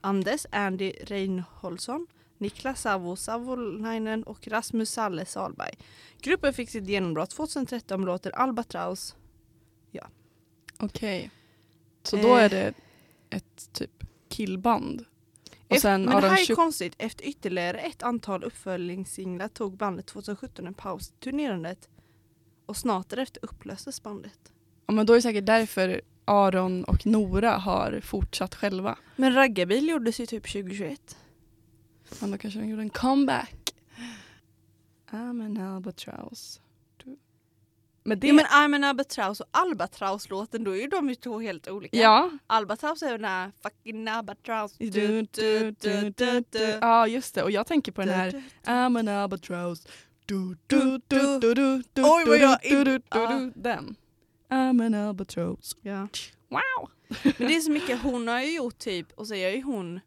Anders 0.01 0.47
Andy 0.53 0.93
Reinholdsson, 1.03 2.07
Niklas 2.39 2.81
Savo 2.83 3.17
Savolainen 3.17 4.23
och 4.23 4.49
Rasmus 4.49 4.91
Salle 4.91 5.27
Salberg. 5.27 5.75
Gruppen 6.21 6.53
fick 6.55 6.71
sitt 6.71 6.89
genombrott 6.89 7.31
2013 7.31 8.01
med 8.01 8.07
låten 8.07 8.33
Albatraus. 8.35 9.17
Okej. 10.79 11.31
Så 12.03 12.17
då 12.17 12.37
Eh. 12.37 12.45
är 12.45 12.49
det 12.49 12.75
ett 13.31 13.73
typ 13.73 14.05
killband. 14.29 15.05
Och 15.69 15.79
sen 15.81 16.03
Men 16.05 16.23
det 16.23 16.29
här 16.29 16.51
är 16.51 16.55
konstigt. 16.55 16.95
Efter 16.99 17.25
ytterligare 17.29 17.79
ett 17.79 18.03
antal 18.03 18.45
uppföljningssinglar 18.45 19.49
tog 19.49 19.77
bandet 19.77 20.07
2017 20.07 20.67
en 20.67 20.75
paus 20.75 21.09
i 21.11 21.13
turnerandet 21.25 21.89
och 22.67 22.77
snart 22.77 23.09
därefter 23.09 23.45
upplöstes 23.45 24.03
bandet. 24.03 24.53
Ja, 24.87 24.93
men 24.95 25.07
då 25.07 25.13
är 25.13 25.17
det 25.17 25.23
säkert 25.23 25.47
därför 25.47 26.01
Aron 26.25 26.85
och 26.85 27.07
Nora 27.07 27.51
har 27.53 28.01
fortsatt 28.01 28.55
själva. 28.55 28.99
Men 29.17 29.35
Raggarbil 29.35 29.89
gjordes 29.89 30.21
ju 30.21 30.27
typ 30.27 30.53
2021. 30.53 31.17
Men 32.21 32.31
då 32.31 32.39
kanske 32.39 32.61
de 32.61 32.69
gjorde 32.69 32.83
en 32.83 32.91
comeback. 32.91 33.75
I'm 35.11 35.45
an 35.45 35.59
albatross. 35.75 36.61
Du- 37.05 37.17
Men 38.03 38.21
det... 38.21 38.27
Ja, 38.27 38.33
men 38.35 38.45
I'm 38.47 38.75
an 38.75 38.85
Albatraus 38.85 39.41
och 39.41 39.47
Albatraus-låten, 39.51 40.65
då 40.65 40.71
är 40.77 40.81
ju 40.81 40.87
de 40.87 41.09
ju 41.09 41.15
två 41.15 41.41
helt 41.41 41.69
olika. 41.69 41.97
ja. 41.97 42.31
Albatraus 42.47 43.03
är 43.03 43.07
ju 43.11 43.17
den 43.17 43.25
här 43.25 43.53
fucking 43.63 44.09
Albatraus. 44.09 44.75
Du, 44.79 44.91
du, 44.91 45.23
du, 45.81 46.11
du, 46.11 46.45
du. 46.51 46.79
Ja 46.81 47.07
just 47.07 47.35
det 47.35 47.43
och 47.43 47.51
jag 47.51 47.67
tänker 47.67 47.93
på 47.93 48.01
den 48.01 48.11
här 48.11 48.43
I'm 48.65 48.99
an 48.99 49.09
albatross. 49.09 49.87
Du, 50.27 50.57
du, 50.67 51.01
du, 51.09 51.39
du, 51.41 51.55
du, 51.55 51.83
du, 51.93 52.03
Oj, 52.03 52.25
vad 52.27 52.39
jag 52.39 52.59
du, 52.63 52.85
du, 52.85 52.99
du, 52.99 53.53
Den. 53.55 53.97
I'm 54.49 54.87
an 54.87 54.95
albatross. 54.95 55.77
Ja. 55.83 56.09
Wow! 56.49 56.91
Men 57.23 57.49
det 57.49 57.57
är 57.57 57.61
så 57.61 57.71
mycket, 57.71 58.03
hon 58.03 58.29
har 58.29 58.41
ju 58.41 58.57
gjort 58.57 58.79
typ, 58.79 59.13
och 59.13 59.27
så 59.27 59.35
gör 59.35 59.51
ju 59.51 59.63
hon 59.63 60.01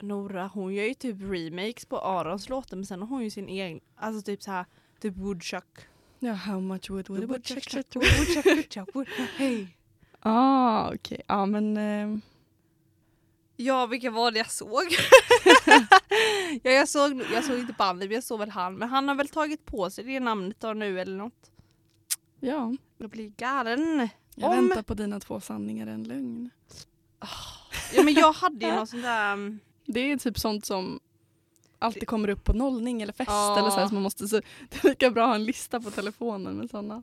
Nora, 0.00 0.46
hon 0.54 0.74
gör 0.74 0.84
ju 0.84 0.94
typ 0.94 1.16
remakes 1.20 1.84
på 1.86 1.98
Arons 2.00 2.48
låtar 2.48 2.76
men 2.76 2.86
sen 2.86 3.00
har 3.00 3.08
hon 3.08 3.24
ju 3.24 3.30
sin 3.30 3.48
egen, 3.48 3.80
alltså 3.96 4.22
typ 4.22 4.42
så 4.42 4.50
här 4.50 4.66
typ 5.00 5.16
Woodchuck. 5.16 5.78
Ja, 6.18 6.32
how 6.32 6.60
much 6.60 6.90
would 6.90 7.08
would 7.08 7.46
check 7.46 7.62
check 7.70 7.96
Woodchuck, 7.96 8.46
Woodchuck, 8.46 8.88
Wood- 8.94 9.28
Hej! 9.36 9.76
Ah, 10.20 10.92
okej. 10.94 11.20
Ja, 11.28 11.46
men 11.46 11.76
ehm, 11.76 12.20
Ja, 13.56 13.86
vilka 13.86 14.10
var 14.10 14.30
det 14.30 14.38
jag 14.38 14.50
såg? 14.50 14.84
ja, 16.62 16.70
jag 16.70 16.88
såg? 16.88 17.22
Jag 17.32 17.44
såg 17.44 17.58
inte 17.58 17.72
bandet, 17.78 18.08
men 18.08 18.14
jag 18.14 18.24
såg 18.24 18.38
väl 18.38 18.50
han. 18.50 18.74
Men 18.74 18.88
han 18.88 19.08
har 19.08 19.14
väl 19.14 19.28
tagit 19.28 19.64
på 19.66 19.90
sig 19.90 20.04
det 20.04 20.20
namnet 20.20 20.60
då 20.60 20.72
nu 20.72 21.00
eller 21.00 21.16
något. 21.16 21.50
ja. 22.40 22.74
Jag 23.00 23.10
blir 23.10 23.28
galen. 23.36 24.08
Jag 24.34 24.50
Om- 24.50 24.56
väntar 24.68 24.82
på 24.82 24.94
dina 24.94 25.20
två 25.20 25.40
sanningar 25.40 25.86
en 25.86 26.02
lögn. 26.04 26.50
Ja, 27.94 28.02
men 28.02 28.14
jag 28.14 28.32
hade 28.32 28.66
ju 28.66 28.72
någon 28.72 28.86
sån 28.86 29.02
där... 29.02 29.58
um, 29.88 29.94
Det 29.94 30.00
är 30.00 30.16
typ 30.16 30.38
sånt 30.38 30.64
som 30.66 31.00
alltid 31.78 32.06
kommer 32.08 32.28
upp 32.28 32.44
på 32.44 32.52
nollning 32.52 33.02
eller 33.02 33.12
fest 33.12 33.30
Ja. 33.30 33.58
eller 33.58 33.70
så 33.70 33.76
här, 33.80 33.88
så 33.88 33.94
man 33.94 34.02
måste 34.02 34.28
så, 34.28 34.36
det 34.70 34.84
är 34.84 34.88
lika 34.88 35.10
bra 35.10 35.22
att 35.22 35.28
ha 35.28 35.34
en 35.34 35.44
lista 35.44 35.80
på 35.80 35.90
telefonen 35.90 36.54
med 36.56 36.70
sådana. 36.70 37.02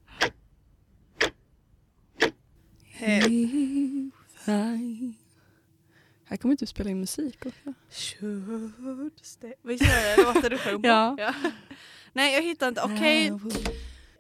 Här 6.26 6.38
kommer 6.38 6.56
du 6.56 6.66
spela 6.66 6.90
in 6.90 7.00
musik 7.00 7.46
också. 7.46 7.74
Visst 9.62 9.82
är 9.84 10.18
det 10.18 10.24
låten 10.24 10.50
du 10.52 10.58
sjöng 10.58 10.82
på? 10.82 10.88
Ja. 10.88 11.34
Nej, 12.14 12.34
jag 12.36 12.42
hittar 12.42 12.68
inte. 12.68 12.82
Okej. 12.82 13.28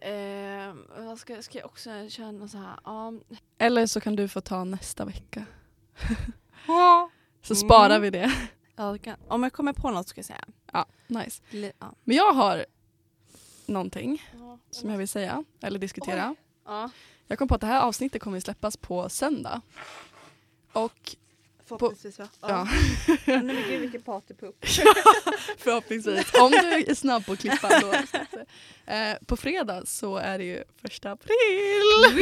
Eh, 0.02 0.74
vad 1.06 1.20
ska, 1.20 1.42
ska 1.42 1.58
jag 1.58 1.66
också 1.66 1.90
känna 2.10 2.48
så 2.48 2.58
här? 2.58 2.80
Ja. 2.86 3.14
Eller 3.58 3.86
så 3.88 4.02
kan 4.02 4.16
du 4.16 4.28
få 4.28 4.42
ta 4.42 4.64
nästa 4.64 5.06
vecka. 5.06 5.46
Ja. 6.68 7.10
Så 7.42 7.54
Mm. 7.54 7.68
sparar 7.68 8.00
vi 8.00 8.10
det. 8.10 8.32
Kan- 9.04 9.18
Om 9.28 9.44
jag 9.44 9.54
kommer 9.54 9.74
på 9.74 9.92
något 9.92 10.08
ska 10.08 10.20
jag 10.20 10.26
säga. 10.26 10.46
Ja, 10.74 10.86
nice. 11.08 11.42
Li- 11.50 11.72
Ja. 11.80 11.94
Men 12.04 12.16
jag 12.18 12.34
har 12.34 12.66
någonting 13.66 14.24
som 14.72 14.90
jag 14.90 14.98
vill 14.98 15.08
säga 15.08 15.44
eller 15.62 15.80
diskutera. 15.80 16.36
Ja. 16.66 16.90
Jag 17.28 17.38
kom 17.40 17.48
på 17.48 17.56
att 17.56 17.62
det 17.62 17.68
här 17.68 17.82
avsnittet 17.82 18.22
kommer 18.22 18.40
släppas 18.40 18.78
på 18.78 19.10
söndag. 19.10 19.62
Och 20.74 21.16
Förhoppningsvis 21.66 22.20
va? 22.20 22.28
ja, 22.42 22.48
Ja, 23.26 23.42
men 23.44 23.48
gud 23.48 23.82
vilken 23.82 24.02
partypupp. 24.02 24.66
förhoppningsvis, 25.58 26.34
om 26.42 26.52
du 26.52 26.58
är 26.74 26.94
snabb 26.96 27.26
på 27.26 27.32
att 27.32 27.40
klippa 27.40 27.80
då. 27.80 27.94
Eh, 28.94 29.18
på 29.26 29.38
fredag 29.38 29.86
så 29.86 30.18
är 30.18 30.38
det 30.38 30.44
ju 30.44 30.64
första 30.82 31.12
april. 31.12 31.34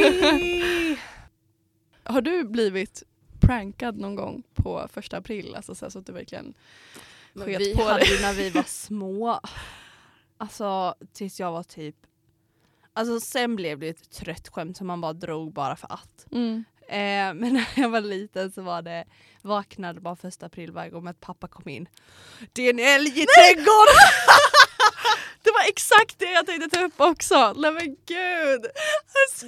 Har 2.04 2.20
du 2.20 2.44
blivit 2.44 3.02
prankad 3.46 3.98
någon 3.98 4.14
gång 4.16 4.42
på 4.54 4.88
första 4.92 5.16
april? 5.16 5.54
Alltså 5.56 5.74
så, 5.74 5.90
så 5.90 5.98
att 5.98 6.06
du 6.06 6.12
verkligen 6.12 6.54
Men 7.32 7.46
sket 7.46 7.60
vi 7.60 7.74
på 7.76 7.82
hade 7.82 8.20
när 8.22 8.32
vi 8.34 8.50
var 8.50 8.62
små. 8.66 9.40
Alltså 10.38 10.94
tills 11.12 11.40
jag 11.40 11.52
var 11.52 11.62
typ 11.62 11.96
Alltså 12.96 13.20
sen 13.20 13.56
blev 13.56 13.78
det 13.78 13.88
ett 13.88 14.10
trött 14.10 14.48
skämt 14.48 14.76
som 14.76 14.86
man 14.86 15.00
bara 15.00 15.12
drog 15.12 15.52
bara 15.52 15.76
för 15.76 15.92
att. 15.92 16.26
Mm. 16.32 16.64
Eh, 16.88 17.34
men 17.40 17.54
när 17.54 17.66
jag 17.76 17.88
var 17.88 18.00
liten 18.00 18.52
så 18.52 18.62
var 18.62 18.82
det 18.82 19.04
vaknade 19.42 20.00
bara 20.00 20.16
första 20.16 20.46
april 20.46 20.72
varje 20.72 20.90
gång 20.90 21.06
att 21.06 21.20
pappa 21.20 21.48
kom 21.48 21.68
in. 21.68 21.88
Det 22.52 22.62
är 22.62 22.70
en 22.70 22.78
älg 22.78 23.08
i 23.08 23.26
trädgården! 23.26 23.94
Det 25.42 25.50
var 25.50 25.68
exakt 25.68 26.18
det 26.18 26.32
jag 26.32 26.46
tänkte 26.46 26.78
ta 26.78 26.84
upp 26.84 27.00
också. 27.00 27.52
Nej 27.56 27.72
men 27.72 27.86
gud. 27.86 28.62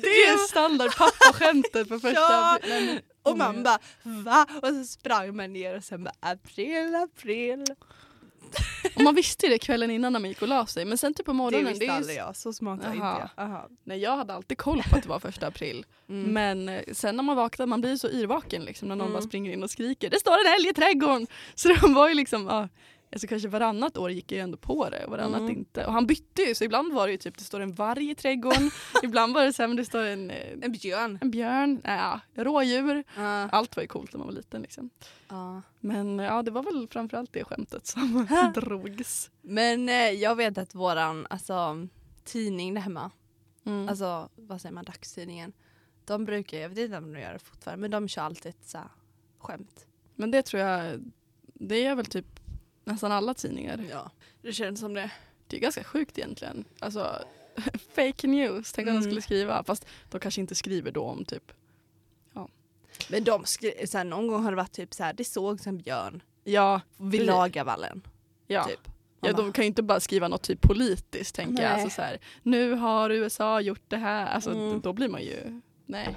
Det 0.02 0.08
är 0.08 0.46
standard 0.48 0.96
pappaskämtet 0.96 1.88
på 1.88 2.00
första 2.00 2.20
Ja. 2.20 2.56
april. 2.56 3.00
Och 3.30 3.38
man 3.38 3.62
bara 3.62 3.78
va? 4.02 4.46
Och 4.62 4.68
så 4.68 4.84
sprang 4.84 5.36
man 5.36 5.52
ner 5.52 5.76
och 5.76 5.84
sen 5.84 6.04
bara 6.04 6.14
april, 6.20 6.94
april. 6.94 7.64
Och 8.96 9.00
man 9.02 9.14
visste 9.14 9.48
det 9.48 9.58
kvällen 9.58 9.90
innan 9.90 10.12
när 10.12 10.20
man 10.20 10.28
gick 10.28 10.42
och 10.42 10.48
la 10.48 10.66
sig. 10.66 10.84
Men 10.84 10.98
sen 10.98 11.14
typ 11.14 11.26
på 11.26 11.32
Det 11.32 11.36
morgonen. 11.36 11.66
visste 11.68 11.84
är 11.84 11.86
ju- 11.86 11.92
aldrig 11.92 12.16
jag, 12.16 12.36
så 12.36 12.52
smart 12.52 12.80
var 12.84 12.92
inte 12.92 13.04
jag. 13.06 13.28
Aha. 13.44 13.68
Nej, 13.84 13.98
jag 13.98 14.16
hade 14.16 14.34
alltid 14.34 14.58
koll 14.58 14.82
på 14.90 14.96
att 14.96 15.02
det 15.02 15.08
var 15.08 15.20
första 15.20 15.46
april. 15.46 15.86
Mm. 16.08 16.32
Men 16.32 16.68
eh, 16.68 16.82
sen 16.92 17.16
när 17.16 17.22
man 17.22 17.36
vaknar, 17.36 17.66
man 17.66 17.80
blir 17.80 17.96
så 17.96 18.08
yrvaken 18.10 18.64
liksom, 18.64 18.88
när 18.88 18.96
någon 18.96 19.06
Mm. 19.06 19.12
bara 19.20 19.22
springer 19.28 19.52
in 19.52 19.62
och 19.62 19.70
skriker 19.70 20.10
det 20.10 20.20
står 20.20 20.32
en 20.46 20.54
älg 20.54 20.68
i 20.68 20.72
trädgården. 20.74 21.26
Så 21.54 21.68
de 21.68 21.94
var 21.94 22.08
ju 22.08 22.14
liksom, 22.14 22.46
ja, 22.46 22.68
alltså 23.12 23.26
kanske 23.26 23.48
varannat 23.48 23.96
år 23.96 24.10
gick 24.10 24.32
jag 24.32 24.36
ju 24.36 24.42
ändå 24.42 24.56
på 24.56 24.88
det 24.90 25.04
och 25.04 25.10
varannat 25.10 25.40
Mm. 25.40 25.52
inte. 25.58 25.86
Och 25.86 25.92
han 25.92 26.06
bytte 26.06 26.42
ju 26.42 26.54
så 26.54 26.64
ibland 26.64 26.92
var 26.94 27.06
det 27.06 27.12
ju 27.12 27.18
typ 27.18 27.38
det 27.38 27.44
står 27.44 27.60
en 27.60 27.72
varg 27.72 28.10
i 28.10 28.14
trädgården, 28.14 28.70
ibland 29.02 29.34
var 29.34 29.44
det 29.44 29.52
så 29.52 29.62
här, 29.62 29.68
men 29.68 29.76
det 29.76 29.84
står 29.84 30.02
en, 30.04 30.30
eh, 30.30 30.52
En 30.62 30.72
björn. 30.72 31.18
en 31.22 31.30
björn, 31.30 31.80
ja, 31.84 32.20
rådjur. 32.34 33.04
Ja. 33.16 33.48
Allt 33.48 33.76
var 33.76 33.82
ju 33.82 33.86
coolt 33.86 34.12
när 34.12 34.18
man 34.18 34.26
var 34.26 34.34
liten 34.34 34.62
liksom. 34.62 34.90
Ja. 35.28 35.62
Men 35.80 36.18
ja, 36.18 36.42
det 36.42 36.50
var 36.50 36.62
väl 36.62 36.88
framförallt 36.90 37.32
det 37.32 37.44
skämtet 37.44 37.86
som 37.86 38.26
drogs. 38.54 39.30
Men 39.42 39.88
eh, 39.88 39.94
jag 40.10 40.36
vet 40.36 40.58
att 40.58 40.74
våran 40.74 41.26
alltså, 41.30 41.86
tidning 42.24 42.74
där 42.74 42.80
hemma, 42.80 43.10
Mm. 43.66 43.88
alltså 43.88 44.28
vad 44.36 44.60
säger 44.60 44.74
man, 44.74 44.84
dagstidningen. 44.84 45.52
De 46.04 46.24
brukar, 46.24 46.58
jag 46.58 46.68
vet 46.68 46.78
inte 46.78 46.98
om 46.98 47.12
de 47.12 47.20
gör 47.20 47.32
det 47.32 47.38
fortfarande, 47.38 47.80
men 47.80 47.90
de 47.90 48.08
kör 48.08 48.22
alltid 48.22 48.50
ett 48.50 48.64
så 48.68 48.78
här, 48.78 48.86
skämt. 49.38 49.86
Men 50.14 50.30
det 50.30 50.42
tror 50.42 50.62
jag, 50.62 51.00
det 51.54 51.84
är 51.86 51.94
väl 51.94 52.06
typ 52.06 52.35
nästan 52.86 53.12
alla 53.12 53.34
tidningar. 53.34 53.84
Ja, 53.90 54.10
det 54.42 54.52
känns 54.52 54.80
som 54.80 54.94
det. 54.94 55.10
Det 55.46 55.56
är 55.56 55.60
ganska 55.60 55.84
sjukt 55.84 56.18
egentligen. 56.18 56.64
Alltså, 56.80 57.22
fake 57.94 58.26
news, 58.26 58.72
tänk 58.72 58.88
om 58.88 58.94
de 58.94 58.98
Mm. 58.98 59.02
skulle 59.10 59.22
skriva. 59.22 59.64
Fast 59.64 59.86
de 60.10 60.20
kanske 60.20 60.40
inte 60.40 60.54
skriver 60.54 60.90
då 60.92 61.02
om 61.04 61.24
typ 61.24 61.52
Men 63.10 63.24
de 63.24 63.44
skri- 63.44 63.86
så 63.86 63.98
här, 63.98 64.04
någon 64.04 64.26
gång 64.28 64.42
har 64.44 64.50
det 64.50 64.56
varit 64.56 64.72
typ 64.72 64.94
så 64.94 65.04
här, 65.04 65.12
det 65.12 65.24
sågs 65.24 65.66
en 65.66 65.78
björn 65.78 66.22
Ja, 66.44 66.80
vid. 66.96 67.26
Lagavallen. 67.26 68.02
ja. 68.46 68.64
Typ. 68.64 68.80
ja 69.20 69.32
de 69.32 69.52
kan 69.52 69.64
ju 69.64 69.66
inte 69.66 69.82
bara 69.82 70.00
skriva 70.00 70.28
något 70.28 70.42
typ 70.42 70.60
politiskt 70.60 71.34
tänker 71.34 71.62
jag. 71.62 71.72
Nej. 71.72 71.82
Alltså, 71.82 71.96
så 71.96 72.02
här, 72.02 72.18
nu 72.42 72.72
har 72.74 73.10
USA 73.10 73.60
gjort 73.60 73.82
det 73.88 73.96
här. 73.96 74.26
Alltså, 74.26 74.50
Mm. 74.50 74.80
Då 74.80 74.92
blir 74.92 75.08
man 75.08 75.22
ju, 75.22 75.60
nej. 75.86 76.16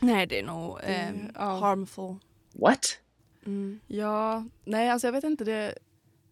Nej 0.00 0.26
det 0.26 0.38
är 0.38 0.42
nog 0.42 0.78
Det- 0.80 0.86
eh, 0.86 1.10
ja. 1.34 1.58
harmful. 1.58 2.16
What? 2.52 2.98
Mm. 3.46 3.80
Ja, 3.86 4.44
nej 4.64 4.90
alltså 4.90 5.06
jag 5.06 5.12
vet 5.12 5.24
inte 5.24 5.44
det. 5.44 5.74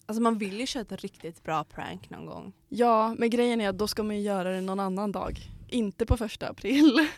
Alltså 0.06 0.22
man 0.22 0.38
vill 0.38 0.60
ju 0.60 0.66
köra 0.66 0.82
ett 0.82 1.02
riktigt 1.02 1.42
bra 1.42 1.64
prank 1.64 2.10
någon 2.10 2.26
gång. 2.26 2.52
Ja, 2.68 3.14
men 3.18 3.30
grejen 3.30 3.60
är 3.60 3.68
att 3.68 3.78
då 3.78 3.88
ska 3.88 4.02
man 4.02 4.16
ju 4.16 4.22
göra 4.22 4.50
det 4.50 4.60
någon 4.60 4.80
annan 4.80 5.12
dag. 5.12 5.38
Inte 5.68 6.06
på 6.06 6.16
första 6.16 6.48
april. 6.48 7.08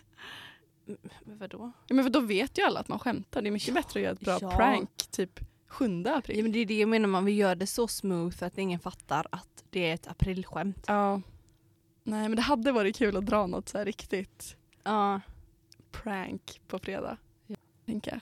Men 1.25 1.39
vadå? 1.39 1.73
Ja, 1.87 1.95
men 1.95 2.05
för 2.05 2.11
då 2.11 2.21
vet 2.21 2.59
ju 2.59 2.63
alla 2.63 2.81
att 2.81 2.89
man 2.89 2.99
skämtar. 2.99 3.43
Det 3.43 3.49
är 3.49 3.51
mycket 3.51 3.75
bättre 3.75 4.01
att 4.01 4.05
göra 4.05 4.13
ett 4.13 4.21
bra 4.21 4.39
ja. 4.41 4.57
prank 4.57 4.91
typ 5.11 5.41
7 5.69 6.05
april. 6.07 6.37
Ja, 6.37 6.43
men 6.43 6.53
det 6.53 6.59
är 6.59 6.67
det 6.67 6.79
jag 6.79 6.89
menar, 6.89 7.09
man 7.09 7.25
vill 7.25 7.39
göra 7.39 7.55
det 7.55 7.67
så 7.67 7.89
smooth 7.89 8.45
att 8.45 8.59
ingen 8.59 8.81
fattar 8.81 9.27
att 9.33 9.65
det 9.71 9.91
är 9.91 9.95
ett 9.95 10.07
aprilskämt. 10.07 10.85
Ja. 10.87 11.21
Nej 12.05 12.29
men 12.29 12.37
det 12.37 12.43
hade 12.43 12.73
varit 12.73 12.97
kul 12.97 13.17
att 13.17 13.27
dra 13.27 13.47
något 13.47 13.69
så 13.69 13.79
här 13.79 13.85
riktigt 13.85 14.57
Ja. 14.85 15.21
prank 15.91 16.61
på 16.69 16.79
fredag. 16.79 17.17
Ja. 17.47 17.57
Tänker 17.87 18.11
jag. 18.11 18.21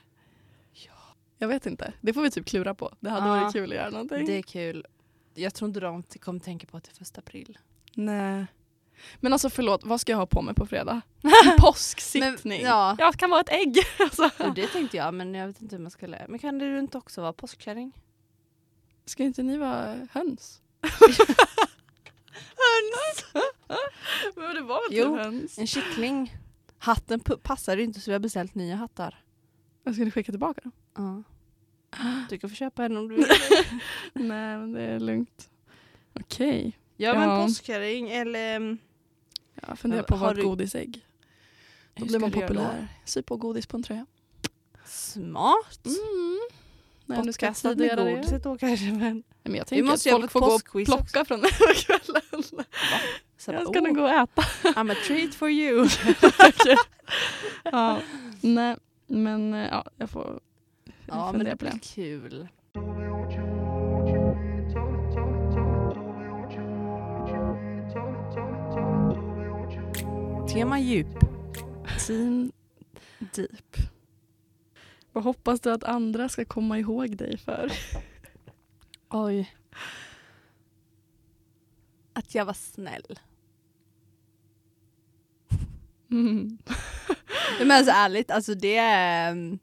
Jag 1.38 1.49
vet 1.49 1.66
inte. 1.66 1.92
Det 2.01 2.12
får 2.12 2.22
vi 2.22 2.31
typ 2.31 2.46
klura 2.46 2.75
på. 2.75 2.94
Det 3.01 3.11
hade 3.11 3.27
Ja. 3.27 3.40
varit 3.40 3.53
kul 3.53 3.70
att 3.70 3.77
göra 3.77 3.90
någonting. 3.90 4.27
Det 4.27 4.33
är 4.38 4.42
kul. 4.42 4.87
Jag 5.35 5.55
tror 5.55 5.68
inte 5.68 5.81
de 5.81 6.03
kommer 6.03 6.40
tänka 6.40 6.66
på 6.66 6.77
att 6.77 6.85
det 6.85 6.90
är 6.90 6.94
första 6.94 7.18
april. 7.20 7.59
Nej. 7.94 8.46
Men 9.20 9.33
alltså 9.33 9.51
förlåt, 9.51 9.85
vad 9.85 10.01
ska 10.01 10.12
jag 10.12 10.18
ha 10.18 10.27
på 10.27 10.42
mig 10.42 10.55
på 10.55 10.66
fredag? 10.66 11.01
Påsksittning. 11.59 12.37
Men, 12.44 12.61
ja. 12.61 12.96
Jag 12.99 13.14
kan 13.14 13.31
vara 13.31 13.40
ett 13.40 13.53
ägg. 13.53 13.77
Alltså. 13.99 14.31
Och 14.38 14.55
det 14.55 14.66
tänkte 14.66 14.96
jag 14.96 15.14
men 15.14 15.35
jag 15.35 15.46
vet 15.46 15.62
inte 15.62 15.77
hur 15.77 15.83
man 15.83 15.90
skulle... 15.90 16.27
Men 16.29 16.38
kan 16.38 16.59
du 16.59 16.79
inte 16.79 16.99
också 16.99 17.20
vara 17.20 17.33
påskkärring? 17.33 17.92
Ska 19.05 19.22
inte 19.22 19.42
ni 19.42 19.57
vara 19.57 20.07
höns? 20.12 20.62
Höns! 22.57 23.44
Men 24.37 24.55
det 24.55 24.61
var 24.62 24.90
väl 24.90 24.99
typ 24.99 25.25
höns? 25.25 25.59
En 25.59 25.66
kyckling. 25.66 26.37
Hatten 26.79 27.20
ju 27.66 27.83
inte 27.83 28.01
så 28.01 28.11
vi 28.11 28.12
har 28.12 28.20
beställt 28.20 28.55
nya 28.55 28.77
hattar. 28.77 29.25
Jag 29.85 29.94
ska 29.94 30.05
ni 30.05 30.11
skicka 30.11 30.33
tillbaka 30.33 30.61
dem? 30.61 30.72
Ja. 30.97 31.23
Du 32.29 32.39
kan 32.39 32.51
få 32.51 32.57
köpa 32.57 32.85
en 32.85 32.97
om 32.97 33.09
du 33.09 33.15
vill. 33.17 33.27
Nej 34.15 34.59
men 34.59 34.73
det 34.73 34.83
är 34.83 35.01
lugnt. 35.01 35.51
Okej. 36.21 36.79
Ja 36.97 37.15
men 37.15 37.29
Ja. 37.29 37.47
påskkärring 37.47 38.11
eller... 38.11 38.57
mm, 38.57 38.79
Jag 39.69 39.79
funderar 39.79 40.05
Men 40.11 40.19
på 40.19 40.27
att 40.27 40.31
ett 40.33 40.37
du- 40.37 40.43
godisägg. 40.43 41.07
Då 41.95 42.01
hur 42.05 42.07
blir 42.09 42.19
man 42.19 42.31
populär. 42.33 42.89
Sy 43.05 43.23
på 43.23 43.37
godis 43.37 43.67
på 43.67 43.77
en 43.77 43.83
tröja. 43.83 44.07
Smart. 44.85 45.87
Mm. 45.87 46.39
Nej, 47.07 47.23
nu 47.25 47.33
ska 47.33 47.47
jag 47.47 47.79
med 47.79 47.97
godiset 47.97 48.43
då 48.43 48.59
kanske 48.59 48.87
men... 48.87 48.99
Nej, 48.99 49.23
men 49.43 49.55
jag 49.55 49.67
tänker 49.67 49.85
måste 49.85 50.15
att 50.17 50.21
folk 50.21 50.33
får 50.33 50.41
gå 50.41 50.81
och 50.81 50.87
plocka 50.87 51.25
från 51.25 51.41
den 51.41 51.51
här 51.53 51.75
kvällen. 51.85 52.43
Så 53.39 53.53
Jag 53.53 53.63
ska 53.69 53.81
nog 53.81 53.93
"Oh, 53.93 53.95
gå 53.95 54.03
och 54.03 54.11
äta. 54.11 54.43
I'm 54.63 54.93
a 54.93 54.97
treat 55.07 55.35
for 55.35 55.51
you. 55.51 55.89
ja. 57.65 58.01
Nej, 58.41 58.77
men 59.07 59.55
eh, 59.55 59.69
ja, 59.69 59.85
jag 59.97 60.11
får 60.11 60.41
ja 61.09 61.33
men 61.33 61.45
det 61.45 61.57
blir 61.59 61.79
kul. 61.83 62.49
Tema 70.49 70.81
djup. 70.81 71.19
Team 72.07 72.53
Deep. 73.19 73.77
Vad 75.12 75.25
hoppas 75.25 75.61
du 75.61 75.73
att 75.73 75.85
andra 75.85 76.29
ska 76.29 76.45
komma 76.45 76.79
ihåg 76.79 77.16
dig 77.16 77.38
för? 77.38 77.73
Oj. 79.11 79.55
Att 82.12 82.35
jag 82.35 82.45
var 82.45 82.53
snäll. 82.53 83.21
Mm. 86.11 86.59
Men 87.59 87.71
alltså 87.71 87.92
ärligt, 87.92 88.31
alltså 88.31 88.55
det 88.55 88.77
är... 88.77 89.59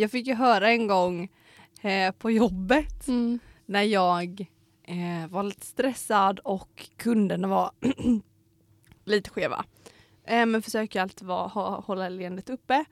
Jag 0.00 0.10
fick 0.10 0.26
ju 0.26 0.34
höra 0.34 0.70
en 0.70 0.86
gång 0.86 1.28
eh, 1.82 2.12
på 2.12 2.30
jobbet 2.30 3.08
Mm. 3.08 3.38
när 3.66 3.82
jag 3.82 4.46
eh, 4.82 5.28
var 5.30 5.42
lite 5.42 5.66
stressad 5.66 6.38
och 6.38 6.88
kunderna 6.96 7.48
var 7.48 7.70
lite 9.04 9.30
skeva. 9.30 9.64
Eh, 10.24 10.46
men 10.46 10.62
försöker 10.62 11.00
alltid 11.02 11.28
vara, 11.28 11.48
ha, 11.48 11.80
hålla 11.80 12.08
leendet 12.08 12.50
uppe. 12.50 12.84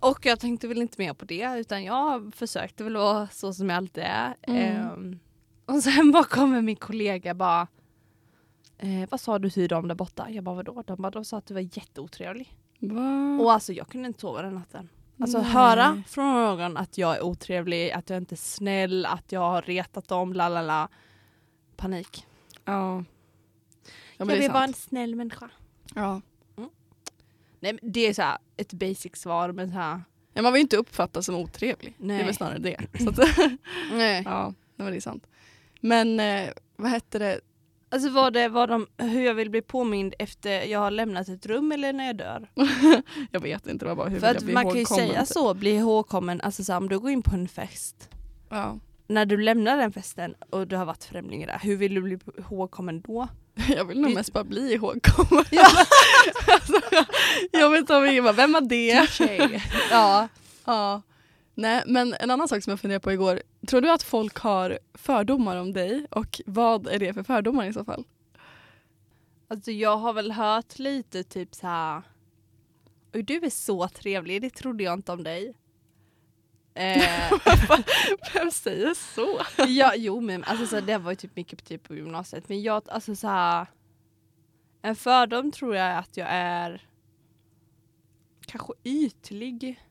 Och 0.00 0.26
jag 0.26 0.40
tänkte 0.40 0.68
väl 0.68 0.78
inte 0.82 1.02
mer 1.02 1.14
på 1.14 1.24
det 1.24 1.58
utan 1.58 1.84
jag 1.84 2.34
försökte 2.34 2.84
väl 2.84 2.96
vara 2.96 3.28
så 3.28 3.52
som 3.52 3.68
jag 3.70 3.76
alltid 3.76 4.04
är. 4.06 4.34
Mm. 4.42 5.12
Eh, 5.12 5.74
och 5.74 5.82
sen 5.82 6.12
bara 6.12 6.24
kommer 6.24 6.62
min 6.62 6.76
kollega 6.76 7.34
bara 7.34 7.66
eh, 8.78 9.08
Vad 9.10 9.20
sa 9.20 9.38
du 9.38 9.50
till 9.50 9.68
dem 9.68 9.88
där 9.88 9.94
borta? 9.94 10.30
Jag 10.30 10.44
bara 10.44 10.54
vadå? 10.54 10.82
De 10.86 11.02
bara 11.02 11.10
de 11.10 11.24
sa 11.24 11.36
att 11.36 11.46
du 11.46 11.54
var 11.54 11.60
jätteotrevlig. 11.60 12.56
Va? 12.78 13.38
Och 13.40 13.52
alltså 13.52 13.72
jag 13.72 13.88
kunde 13.88 14.06
inte 14.08 14.20
sova 14.20 14.42
den 14.42 14.54
natten. 14.54 14.88
Alltså 15.20 15.38
Nej. 15.38 15.50
höra 15.50 16.02
från 16.06 16.34
någon 16.34 16.76
att 16.76 16.98
jag 16.98 17.16
är 17.16 17.22
otrevlig, 17.22 17.90
att 17.90 18.10
jag 18.10 18.16
inte 18.16 18.34
är 18.34 18.36
snäll, 18.36 19.06
att 19.06 19.32
jag 19.32 19.40
har 19.40 19.62
retat 19.62 20.08
dem, 20.08 20.32
la 20.32 20.48
la 20.48 20.62
la. 20.62 20.88
Panik. 21.76 22.26
Ja. 22.64 22.72
ja 22.96 23.04
jag 24.16 24.26
men 24.26 24.28
det 24.28 24.34
är 24.34 24.40
vill 24.40 24.50
vara 24.50 24.64
en 24.64 24.74
snäll 24.74 25.14
människa. 25.14 25.50
ja. 25.94 26.20
Nej 27.62 27.72
men 27.72 27.92
det 27.92 28.06
är 28.06 28.14
så 28.14 28.22
här, 28.22 28.38
ett 28.56 28.72
basic 28.72 29.16
svar 29.16 29.52
men 29.52 29.70
så 29.70 29.74
här. 29.76 30.00
ja, 30.32 30.42
man 30.42 30.52
vill 30.52 30.60
ju 30.60 30.62
inte 30.62 30.76
uppfattas 30.76 31.26
som 31.26 31.34
otrevlig. 31.34 31.94
Det 31.98 32.04
är 32.04 32.06
Nej. 32.06 32.24
väl 32.24 32.34
snarare 32.34 32.58
det. 32.58 32.86
Så 32.98 33.08
att, 33.08 33.18
Nej. 33.92 34.22
ja, 34.24 34.54
det 34.76 34.82
var 34.82 34.90
det 34.90 34.96
är 34.96 35.00
sant. 35.00 35.26
Men 35.80 36.20
eh, 36.20 36.50
vad 36.76 36.90
hette 36.90 37.18
det? 37.18 37.40
Alltså 37.92 38.10
var 38.10 38.30
det 38.30 38.48
var 38.48 38.66
de, 38.66 38.86
hur 38.98 39.26
jag 39.26 39.34
vill 39.34 39.50
bli 39.50 39.62
påmind 39.62 40.14
efter 40.18 40.64
jag 40.64 40.78
har 40.78 40.90
lämnat 40.90 41.28
ett 41.28 41.46
rum 41.46 41.72
eller 41.72 41.92
när 41.92 42.06
jag 42.06 42.16
dör. 42.16 42.48
Jag 43.30 43.40
vet 43.40 43.66
inte, 43.66 43.84
det 43.84 43.88
var 43.88 43.96
bara 43.96 44.08
hur 44.08 44.20
För 44.20 44.26
vill 44.26 44.34
jag 44.34 44.36
att 44.36 44.44
bli 44.44 44.54
man 44.54 44.64
kan 44.66 44.78
ju 44.78 44.84
säga 44.86 45.20
typ. 45.20 45.28
så, 45.28 45.54
bli 45.54 45.70
ihågkommen, 45.70 46.40
alltså 46.40 46.64
så 46.64 46.76
om 46.76 46.88
du 46.88 46.98
går 46.98 47.10
in 47.10 47.22
på 47.22 47.34
en 47.34 47.48
fest. 47.48 48.08
Ja. 48.48 48.78
När 49.06 49.26
du 49.26 49.36
lämnar 49.36 49.76
den 49.76 49.92
festen 49.92 50.34
och 50.50 50.66
du 50.66 50.76
har 50.76 50.84
varit 50.84 51.04
främling 51.04 51.46
där, 51.46 51.58
hur 51.62 51.76
vill 51.76 51.94
du 51.94 52.00
bli 52.02 52.18
ihågkommen 52.38 53.00
då? 53.00 53.28
Jag 53.68 53.84
vill 53.84 54.00
nog 54.00 54.14
mest 54.14 54.32
bara 54.32 54.44
bli 54.44 54.72
ihågkommen. 54.74 55.44
Ja. 55.50 55.66
alltså, 56.48 56.80
jag 57.52 57.70
vet 57.70 57.80
inte 57.80 57.96
om 57.96 58.06
ingen 58.06 58.24
bara, 58.24 58.32
vem 58.32 58.52
var 58.52 58.60
det? 58.60 59.08
Ja. 59.90 60.28
Ja. 60.64 61.02
Nej, 61.60 61.82
men 61.86 62.14
en 62.20 62.30
annan 62.30 62.48
sak 62.48 62.62
som 62.62 62.70
jag 62.70 62.80
funderade 62.80 63.02
på 63.02 63.12
igår. 63.12 63.42
Tror 63.66 63.80
du 63.80 63.90
att 63.90 64.02
folk 64.02 64.36
har 64.38 64.78
fördomar 64.94 65.56
om 65.56 65.72
dig 65.72 66.06
och 66.10 66.40
vad 66.46 66.86
är 66.86 66.98
det 66.98 67.14
för 67.14 67.22
fördomar 67.22 67.66
i 67.66 67.72
så 67.72 67.84
fall? 67.84 68.04
Alltså 69.48 69.70
jag 69.70 69.96
har 69.96 70.12
väl 70.12 70.32
hört 70.32 70.78
lite 70.78 71.24
typ 71.24 71.54
så 71.54 71.66
här. 71.66 72.02
Du 73.10 73.36
är 73.36 73.50
så 73.50 73.88
trevlig, 73.88 74.42
det 74.42 74.50
trodde 74.50 74.84
jag 74.84 74.92
inte 74.92 75.12
om 75.12 75.22
dig. 75.22 75.54
Eh, 76.74 77.32
Vem 78.34 78.50
säger 78.50 78.94
så? 78.94 79.40
ja, 79.68 79.92
jo 79.96 80.20
men 80.20 80.44
alltså 80.44 80.66
så 80.66 80.76
här, 80.76 80.82
det 80.82 80.98
var 80.98 81.10
ju 81.10 81.16
typ 81.16 81.36
mycket 81.36 81.64
typ 81.64 81.82
på 81.82 81.94
gymnasiet 81.94 82.48
men 82.48 82.62
jag 82.62 82.82
alltså 82.88 83.16
så 83.16 83.28
här. 83.28 83.66
En 84.82 84.96
fördom 84.96 85.52
tror 85.52 85.76
jag 85.76 85.86
är 85.86 85.98
att 85.98 86.16
jag 86.16 86.28
är 86.30 86.82
kanske 88.46 88.72
ytlig. 88.84 89.89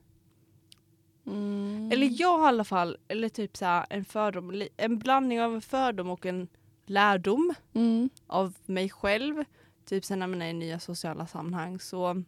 Mm. 1.30 1.92
Eller 1.92 2.22
jag 2.22 2.38
har 2.38 2.46
i 2.46 2.48
alla 2.48 2.64
fall, 2.64 2.98
eller 3.08 3.30
typ 3.30 3.58
så 3.58 3.66
här, 3.66 3.86
en 3.90 4.06
fördom, 4.06 4.64
en 4.78 5.00
blandning 5.00 5.42
av 5.42 5.54
en 5.54 5.62
fördom 5.62 6.10
och 6.10 6.26
en 6.26 6.48
lärdom. 6.86 7.54
Mm. 7.74 8.10
av 8.28 8.54
mig 8.66 8.90
själv, 8.90 9.44
typ 9.86 10.06
sen 10.06 10.20
när 10.20 10.28
man 10.28 10.42
är 10.42 10.50
i 10.50 10.54
nya 10.54 10.80
sociala 10.80 11.28
sammanhang 11.28 11.80
så 11.80 12.24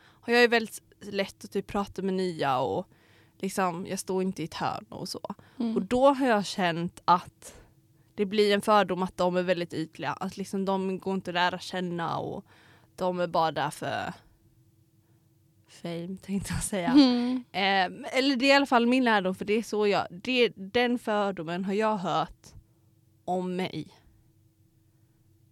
har 0.00 0.32
jag 0.32 0.42
ju 0.42 0.48
väldigt 0.48 0.82
lätt 1.00 1.44
att 1.44 1.52
typ 1.52 1.66
prata 1.66 2.02
med 2.02 2.14
nya 2.14 2.58
och 2.58 2.88
liksom 3.38 3.86
jag 3.86 3.98
står 3.98 4.22
inte 4.22 4.42
i 4.42 4.44
ett 4.44 4.54
hörn 4.54 4.86
och 4.88 5.08
så. 5.08 5.34
Mm. 5.58 5.76
Och 5.76 5.82
då 5.82 6.14
har 6.14 6.26
jag 6.26 6.46
känt 6.46 7.02
att 7.04 7.54
det 8.14 8.26
blir 8.26 8.54
en 8.54 8.62
fördom 8.62 9.02
att 9.02 9.16
de 9.16 9.36
är 9.36 9.42
väldigt 9.42 9.74
ytliga, 9.74 10.12
att 10.12 10.36
liksom 10.36 10.64
de 10.64 10.98
går 10.98 11.14
inte 11.14 11.30
att 11.30 11.34
lära 11.34 11.58
känna 11.58 12.18
och 12.18 12.44
de 12.96 13.20
är 13.20 13.26
bara 13.26 13.52
där 13.52 13.70
för 13.70 14.12
fame 15.82 16.16
tänkte 16.22 16.52
jag 16.54 16.62
säga. 16.62 16.88
Mm. 16.88 17.44
Eh, 17.52 18.18
eller 18.18 18.36
det 18.36 18.44
är 18.44 18.48
i 18.48 18.52
alla 18.52 18.66
fall 18.66 18.86
min 18.86 19.04
lärdom 19.04 19.34
för 19.34 19.44
det 19.44 19.52
är 19.52 19.62
så 19.62 19.86
jag, 19.86 20.06
det, 20.10 20.52
den 20.56 20.98
fördomen 20.98 21.64
har 21.64 21.72
jag 21.72 21.96
hört 21.96 22.46
om 23.24 23.56
mig. 23.56 23.88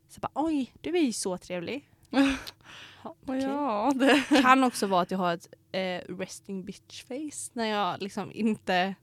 Så 0.09 0.21
bara 0.21 0.31
oj, 0.35 0.73
du 0.81 0.97
är 0.97 1.03
ju 1.03 1.13
så 1.13 1.39
trevlig. 1.39 1.91
Okej. 3.03 3.43
Ja, 3.43 3.93
det. 3.95 4.43
Kan 4.43 4.65
också 4.65 4.87
vara 4.87 5.03
att 5.03 5.11
jag 5.11 5.19
har 5.19 5.35
ett 5.35 5.49
eh, 5.73 6.15
resting 6.19 6.65
bitch 6.65 7.05
face 7.05 7.51
när 7.53 7.67
jag 7.67 8.03
liksom 8.03 8.33
inte 8.33 8.95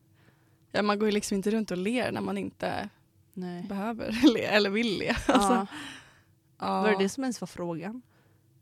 ja, 0.72 0.82
man 0.82 1.00
går 1.00 1.08
ju 1.08 1.12
liksom 1.12 1.36
inte 1.38 1.52
runt 1.52 1.72
och 1.72 1.78
ler 1.78 2.12
när 2.12 2.22
man 2.22 2.38
inte 2.38 2.90
Nej. 3.34 3.64
behöver 3.64 4.12
le 4.34 4.44
eller 4.44 4.70
vill 4.70 4.98
le. 4.98 5.10
Alltså, 5.28 5.54
Ja. 5.54 5.68
ja. 6.60 6.82
Var 6.82 6.92
det 6.92 6.98
det 7.04 7.10
som 7.10 7.24
ens 7.24 7.42
var 7.42 7.48
frågan? 7.48 8.02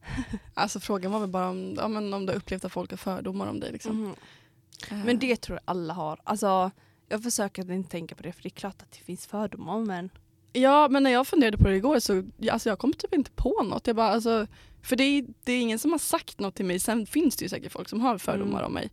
Alltså 0.54 0.80
frågan 0.80 1.12
var 1.12 1.20
väl 1.20 1.30
bara 1.30 1.50
om, 1.50 1.74
ja, 1.78 1.88
men 1.88 2.14
om 2.14 2.26
du 2.26 2.34
upplevt 2.34 2.66
att 2.66 2.72
folk 2.72 2.90
har 2.90 2.98
fördomar 2.98 3.48
om 3.48 3.60
dig. 3.60 3.72
Liksom. 3.72 4.02
Mhm. 4.04 4.16
Eh, 4.92 5.06
Men 5.06 5.20
det 5.20 5.36
tror 5.36 5.56
jag 5.56 5.62
alla 5.66 5.94
har. 5.94 6.20
Alltså, 6.24 6.72
jag 7.10 7.24
försöker 7.24 7.62
att 7.62 7.70
inte 7.70 7.90
tänka 7.90 8.16
på 8.16 8.24
det 8.24 8.32
för 8.34 8.44
det 8.44 8.48
är 8.48 8.60
klart 8.60 8.82
att 8.82 8.92
det 8.92 8.98
finns 8.98 9.26
fördomar 9.28 9.80
men 9.80 10.10
Ja, 10.54 10.88
men 10.92 11.04
när 11.04 11.12
jag 11.12 11.28
funderade 11.28 11.58
på 11.58 11.68
det 11.68 11.76
igår 11.76 12.00
så 12.00 12.24
alltså 12.52 12.70
jag 12.70 12.80
kom 12.80 12.94
typ 12.94 13.14
inte 13.14 13.32
på 13.32 13.64
något. 13.64 13.88
Jag 13.88 13.96
bara, 13.96 14.08
alltså, 14.10 14.48
för 14.82 14.96
det 14.96 15.04
är, 15.04 15.26
det 15.44 15.52
är 15.54 15.62
ingen 15.62 15.80
som 15.80 15.92
har 15.92 16.00
sagt 16.00 16.40
något 16.40 16.56
till 16.56 16.66
mig. 16.66 16.80
Sen 16.80 17.06
finns 17.06 17.36
det 17.36 17.46
ju 17.46 17.50
säkert 17.50 17.72
folk 17.72 17.90
som 17.90 18.02
har 18.02 18.18
fördomar 18.18 18.60
Mm. 18.60 18.66
om 18.66 18.74
mig. 18.74 18.92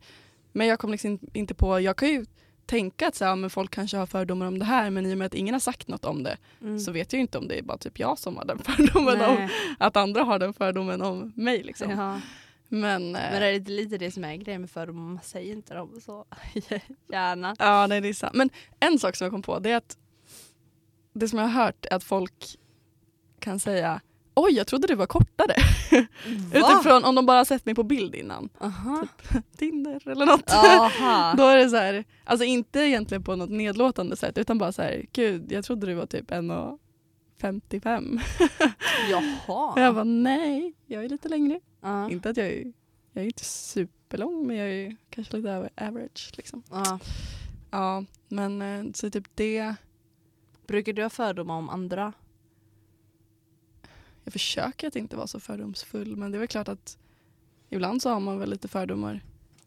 Men 0.53 0.67
jag 0.67 0.79
kom 0.79 0.91
liksom 0.91 1.19
inte 1.33 1.55
på, 1.55 1.81
jag 1.81 1.97
kan 1.97 2.09
ju 2.09 2.27
tänka 2.69 3.09
att 3.09 3.15
så 3.15 3.25
här, 3.25 3.37
men 3.37 3.51
folk 3.51 3.71
kanske 3.71 3.97
har 3.97 4.07
fördomar 4.07 4.47
om 4.47 4.59
det 4.59 4.65
här 4.65 4.91
men 4.91 5.07
i 5.07 5.15
och 5.15 5.19
med 5.19 5.27
att 5.27 5.35
ingen 5.35 5.55
har 5.55 5.61
sagt 5.61 5.89
något 5.89 6.05
om 6.05 6.23
det 6.23 6.37
mm. 6.61 6.79
så 6.79 6.93
vet 6.93 7.13
jag 7.13 7.21
inte 7.21 7.39
om 7.39 7.49
det 7.49 7.59
är 7.59 7.63
bara 7.63 7.79
typ 7.79 7.99
jag 7.99 8.19
som 8.19 8.37
har 8.37 8.45
den 8.45 8.59
fördomen 8.65 9.21
om 9.21 9.49
att 9.79 9.97
andra 9.97 10.23
har 10.23 10.39
den 10.39 10.55
fördomen 10.55 11.03
om 11.03 11.33
mig. 11.37 11.63
Liksom. 11.63 11.91
Ja. 11.91 12.21
Men, 12.69 13.17
eh, 13.17 13.23
Men 13.33 13.41
det 13.41 13.47
är 13.47 13.53
lite, 13.53 13.71
lite 13.71 13.99
det 13.99 14.11
som 14.11 14.25
är 14.25 14.37
grejen 14.37 14.61
med 14.61 14.71
fördomar, 14.71 15.03
man 15.03 15.21
säger 15.23 15.53
inte 15.53 15.75
dem 15.75 16.01
så 16.01 16.27
gärna. 17.13 17.57
Ja, 17.59 17.87
nej, 17.87 18.01
det 18.01 18.09
är 18.09 18.15
sant. 18.15 18.35
Men 18.35 18.51
en 18.81 18.99
sak 18.99 19.17
som 19.17 19.25
jag 19.25 19.33
kom 19.33 19.43
på 19.43 19.59
det 19.59 19.71
är 19.71 19.77
att 19.77 19.99
det 21.13 21.29
som 21.29 21.39
jag 21.39 21.47
har 21.47 21.65
hört 21.65 21.87
är 21.87 21.95
att 21.95 22.05
folk 22.05 22.59
kan 23.39 23.61
säga 23.61 24.01
Oj, 24.39 24.53
jag 24.53 24.67
trodde 24.67 24.87
du 24.87 24.95
var 24.95 25.07
kortare. 25.07 25.55
Utifrån 26.53 27.05
om 27.05 27.15
de 27.15 27.27
bara 27.27 27.45
sett 27.45 27.67
mig 27.67 27.75
på 27.75 27.83
bild 27.83 28.15
innan. 28.15 28.49
Aha. 28.61 29.07
Tinder 29.57 30.09
eller 30.09 30.27
något. 30.27 30.51
Aha. 30.53 31.35
Då 31.37 31.47
är 31.47 31.57
det 31.57 31.71
så 31.71 31.77
här, 31.77 32.05
alltså 32.25 32.45
inte 32.45 32.81
egentligen 32.81 33.23
på 33.23 33.37
något 33.37 33.51
nedlåtande 33.51 34.17
sätt 34.17 34.39
utan 34.39 34.59
bara 34.59 34.73
så 34.73 34.83
här, 34.83 35.07
gud 35.13 35.53
jag 35.53 35.65
trodde 35.65 35.87
du 35.87 35.95
var 35.95 36.07
typ 36.07 36.31
1,55. 36.31 38.21
Jaha. 39.11 39.73
Och 39.73 39.81
jag 39.81 39.95
bara 39.95 40.05
nej, 40.05 40.75
jag 40.87 41.05
är 41.05 41.09
lite 41.09 41.29
längre. 41.29 41.61
Ja. 41.81 42.11
Inte 42.11 42.31
att 42.31 42.37
jag 42.37 42.47
är, 42.47 42.73
jag 43.13 43.23
är 43.23 43.27
inte 43.27 43.45
superlång 43.45 44.47
men 44.47 44.57
jag 44.57 44.69
är 44.71 44.97
kanske 45.11 45.37
lite 45.37 45.51
över 45.51 45.71
average 45.77 46.33
liksom. 46.37 46.63
Ja. 46.71 46.99
Ja, 47.71 48.05
men 48.29 48.63
eh, 48.63 48.93
så 48.95 49.11
typ 49.11 49.25
det 49.35 49.75
Brukar 50.69 50.93
du 50.93 51.03
ha 51.03 51.11
fördomar 51.11 51.55
om 51.55 51.69
andra? 51.69 52.13
Jag 54.29 54.33
försöker 54.33 54.89
att 54.89 54.97
inte 54.97 55.17
vara 55.17 55.27
så 55.27 55.41
fördomsfull 55.41 56.17
men 56.17 56.31
det 56.31 56.37
är 56.37 56.39
väl 56.39 56.49
klart 56.49 56.69
att 56.69 56.99
ibland 57.71 58.03
så 58.03 58.11
har 58.11 58.21
man 58.21 58.39
väl 58.39 58.51
lite 58.51 58.69
fördomar. 58.69 59.21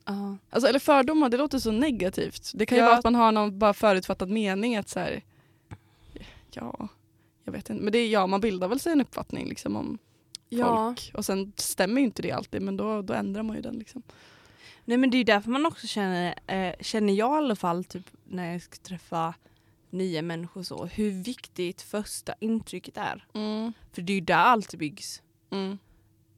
Ja. 0.06 0.38
Alltså, 0.50 0.70
eller 0.70 0.80
fördomar, 0.80 1.30
det 1.30 1.38
låter 1.38 1.60
så 1.60 1.72
negativt. 1.72 2.52
Det 2.56 2.66
kan 2.66 2.78
ju 2.78 2.84
Ja. 2.84 2.88
vara 2.88 2.98
att 2.98 3.04
man 3.04 3.16
har 3.16 3.32
någon 3.32 3.60
bara 3.60 3.74
förutfattad 3.74 4.30
mening 4.30 4.76
att 4.78 4.90
så 4.90 5.00
här, 5.00 5.24
ja, 6.52 6.88
jag 7.44 7.52
vet 7.52 7.70
inte. 7.70 7.84
Men 7.84 7.92
det 7.94 8.00
är, 8.00 8.10
ja, 8.10 8.28
man 8.28 8.42
bildar 8.42 8.68
väl 8.68 8.80
sig 8.80 8.92
en 8.92 9.02
uppfattning 9.02 9.48
liksom 9.50 9.76
om 9.76 9.98
Ja. 10.50 10.66
folk 10.66 11.12
och 11.14 11.26
sen 11.26 11.54
stämmer 11.56 12.02
ju 12.02 12.06
inte 12.06 12.22
det 12.22 12.32
alltid 12.32 12.62
men 12.62 12.78
då, 12.78 13.02
då 13.02 13.14
ändrar 13.14 13.44
man 13.44 13.56
ju 13.56 13.62
den 13.62 13.76
liksom. 13.76 14.04
Nej 14.86 14.98
men 14.98 15.10
det 15.10 15.16
är 15.16 15.20
ju 15.20 15.24
därför 15.24 15.50
man 15.50 15.66
också 15.66 15.88
känner, 15.88 16.36
eh, 16.48 16.74
känner 16.82 17.14
jag 17.14 17.34
i 17.36 17.38
alla 17.38 17.56
fall 17.56 17.84
typ 17.84 18.06
när 18.24 18.52
jag 18.54 18.62
ska 18.62 18.76
träffa 18.76 19.34
nya 19.92 20.22
människor 20.22 20.64
så, 20.64 20.86
hur 20.86 21.12
viktigt 21.12 21.82
första 21.82 22.34
intrycket 22.40 22.98
är. 22.98 23.26
Mm. 23.34 23.74
För 23.92 24.02
det 24.02 24.14
är 24.14 24.16
ju 24.16 24.22
där 24.22 24.36
allt 24.36 24.76
byggs. 24.76 25.22
Mm. 25.50 25.78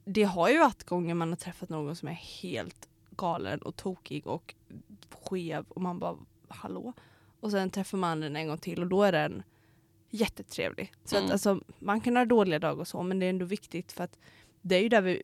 Det 0.04 0.22
har 0.22 0.48
ju 0.48 0.58
varit 0.58 0.84
gånger 0.84 1.14
man 1.14 1.28
har 1.28 1.36
träffat 1.36 1.68
någon 1.68 1.96
som 1.96 2.08
är 2.08 2.12
helt 2.12 2.88
galen 3.10 3.58
och 3.62 3.76
tokig 3.76 4.26
och 4.26 4.54
skev 5.24 5.64
och 5.68 5.82
man 5.82 5.98
bara 5.98 6.16
hallå? 6.48 6.92
Och 7.40 7.50
sen 7.50 7.70
träffar 7.70 7.98
man 7.98 8.20
den 8.20 8.36
en 8.36 8.48
gång 8.48 8.58
till 8.58 8.80
och 8.82 8.86
då 8.88 9.02
är 9.02 9.12
den 9.12 9.42
jättetrevlig. 10.10 10.92
Så 11.04 11.16
Mm. 11.16 11.26
att 11.26 11.32
alltså, 11.32 11.60
man 11.78 12.00
kan 12.00 12.16
ha 12.16 12.24
dåliga 12.24 12.58
dagar 12.58 12.80
och 12.80 12.88
så 12.88 13.02
men 13.02 13.18
det 13.18 13.26
är 13.26 13.30
ändå 13.30 13.44
viktigt 13.44 13.92
för 13.92 14.04
att 14.04 14.18
det 14.62 14.76
är 14.76 14.80
ju 14.80 14.88
där 14.88 15.00
vi 15.00 15.22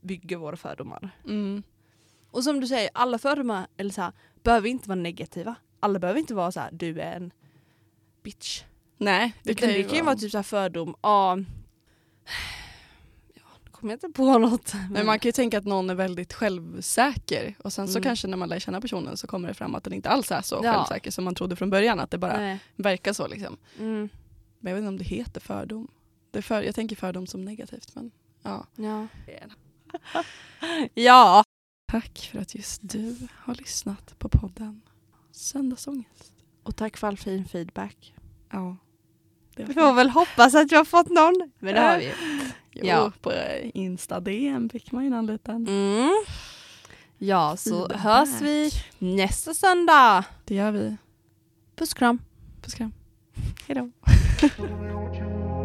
bygger 0.00 0.36
våra 0.36 0.56
fördomar. 0.56 1.10
Mm. 1.24 1.62
Och 2.30 2.44
som 2.44 2.60
du 2.60 2.66
säger, 2.66 2.90
alla 2.94 3.18
fördomar 3.18 3.66
eller 3.76 3.90
så 3.90 4.02
här, 4.02 4.12
behöver 4.42 4.68
inte 4.68 4.88
vara 4.88 5.00
negativa. 5.00 5.54
Alla 5.80 5.98
behöver 5.98 6.20
inte 6.20 6.34
vara 6.34 6.52
så 6.52 6.60
här, 6.60 6.70
du 6.72 7.00
är 7.00 7.16
en 7.16 7.32
bitch. 8.22 8.62
Nej, 8.98 9.34
Det 9.42 9.54
kan, 9.54 9.68
det 9.68 9.82
kan 9.82 9.94
ju 9.96 10.02
vara 10.02 10.16
typ 10.16 10.30
så 10.32 10.42
fördom, 10.42 10.96
ja, 11.02 11.36
ja, 13.34 13.42
nu 13.64 13.70
kommer 13.70 13.92
jag 13.92 13.96
inte 13.96 14.08
på 14.16 14.38
något. 14.38 14.72
Men 14.90 15.06
man 15.06 15.18
kan 15.18 15.28
ju 15.28 15.32
tänka 15.32 15.58
att 15.58 15.64
någon 15.64 15.90
är 15.90 15.94
väldigt 15.94 16.32
självsäker 16.32 17.54
och 17.64 17.72
sen 17.72 17.88
så 17.88 17.92
Mm. 17.98 18.02
kanske 18.02 18.28
när 18.28 18.36
man 18.36 18.48
lär 18.48 18.58
känna 18.58 18.80
personen 18.80 19.16
så 19.16 19.26
kommer 19.26 19.48
det 19.48 19.54
fram 19.54 19.74
att 19.74 19.84
den 19.84 19.92
inte 19.92 20.08
alls 20.08 20.32
är 20.32 20.42
så 20.42 20.60
Ja. 20.64 20.72
självsäker 20.74 21.10
som 21.10 21.24
man 21.24 21.34
trodde 21.34 21.56
från 21.56 21.70
början. 21.70 22.00
Att 22.00 22.10
det 22.10 22.18
bara 22.18 22.36
Nej. 22.38 22.58
verkar 22.76 23.12
så 23.12 23.26
liksom. 23.28 23.56
Mm. 23.78 24.08
Men 24.60 24.70
jag 24.70 24.74
vet 24.74 24.82
inte 24.82 24.88
om 24.88 24.98
det 24.98 25.04
heter 25.04 25.40
fördom. 25.40 25.88
Det 26.30 26.42
för, 26.42 26.62
jag 26.62 26.74
tänker 26.74 26.96
fördom 26.96 27.26
som 27.26 27.44
negativt 27.44 27.94
men 27.94 28.10
ja. 28.42 28.66
Ja. 28.76 29.06
ja. 30.94 31.44
Tack 31.92 32.28
för 32.32 32.38
att 32.38 32.54
just 32.54 32.80
du 32.82 33.16
har 33.34 33.54
lyssnat 33.54 34.18
på 34.18 34.28
podden 34.28 34.80
Söndagsångest. 35.36 36.32
Och 36.62 36.76
tack 36.76 36.96
för 36.96 37.06
all 37.06 37.16
fin 37.16 37.44
feedback. 37.44 38.14
Ja. 38.50 38.76
Det 39.56 39.64
Vi 39.64 39.74
får 39.74 39.92
väl 39.92 40.10
hoppas 40.10 40.54
att 40.54 40.72
jag 40.72 40.78
har 40.78 40.84
fått 40.84 41.08
någon. 41.08 41.50
Men 41.58 41.74
det 41.74 41.80
har 41.80 41.98
vi 41.98 42.04
ju. 42.04 42.12
Jo, 42.72 42.86
Ja. 42.86 43.12
på 43.20 43.32
Insta-DM 43.74 44.68
fick 44.68 44.92
man 44.92 45.04
ju 45.04 45.10
någon 45.10 45.26
liten 45.26 45.68
Mm. 45.68 46.10
Ja, 47.18 47.56
så 47.56 47.70
feedback. 47.88 48.00
hörs 48.00 48.40
vi 48.42 48.70
nästa 48.98 49.54
söndag. 49.54 50.24
Det 50.44 50.54
gör 50.54 50.70
vi. 50.72 50.96
Puss 51.76 51.94
kram. 51.94 52.18
Puss 52.62 52.74
kram. 52.74 52.92
Hejdå. 53.66 53.90
Tell 54.40 54.50
me 54.80 54.92
what 54.92 55.16
you 55.18 55.55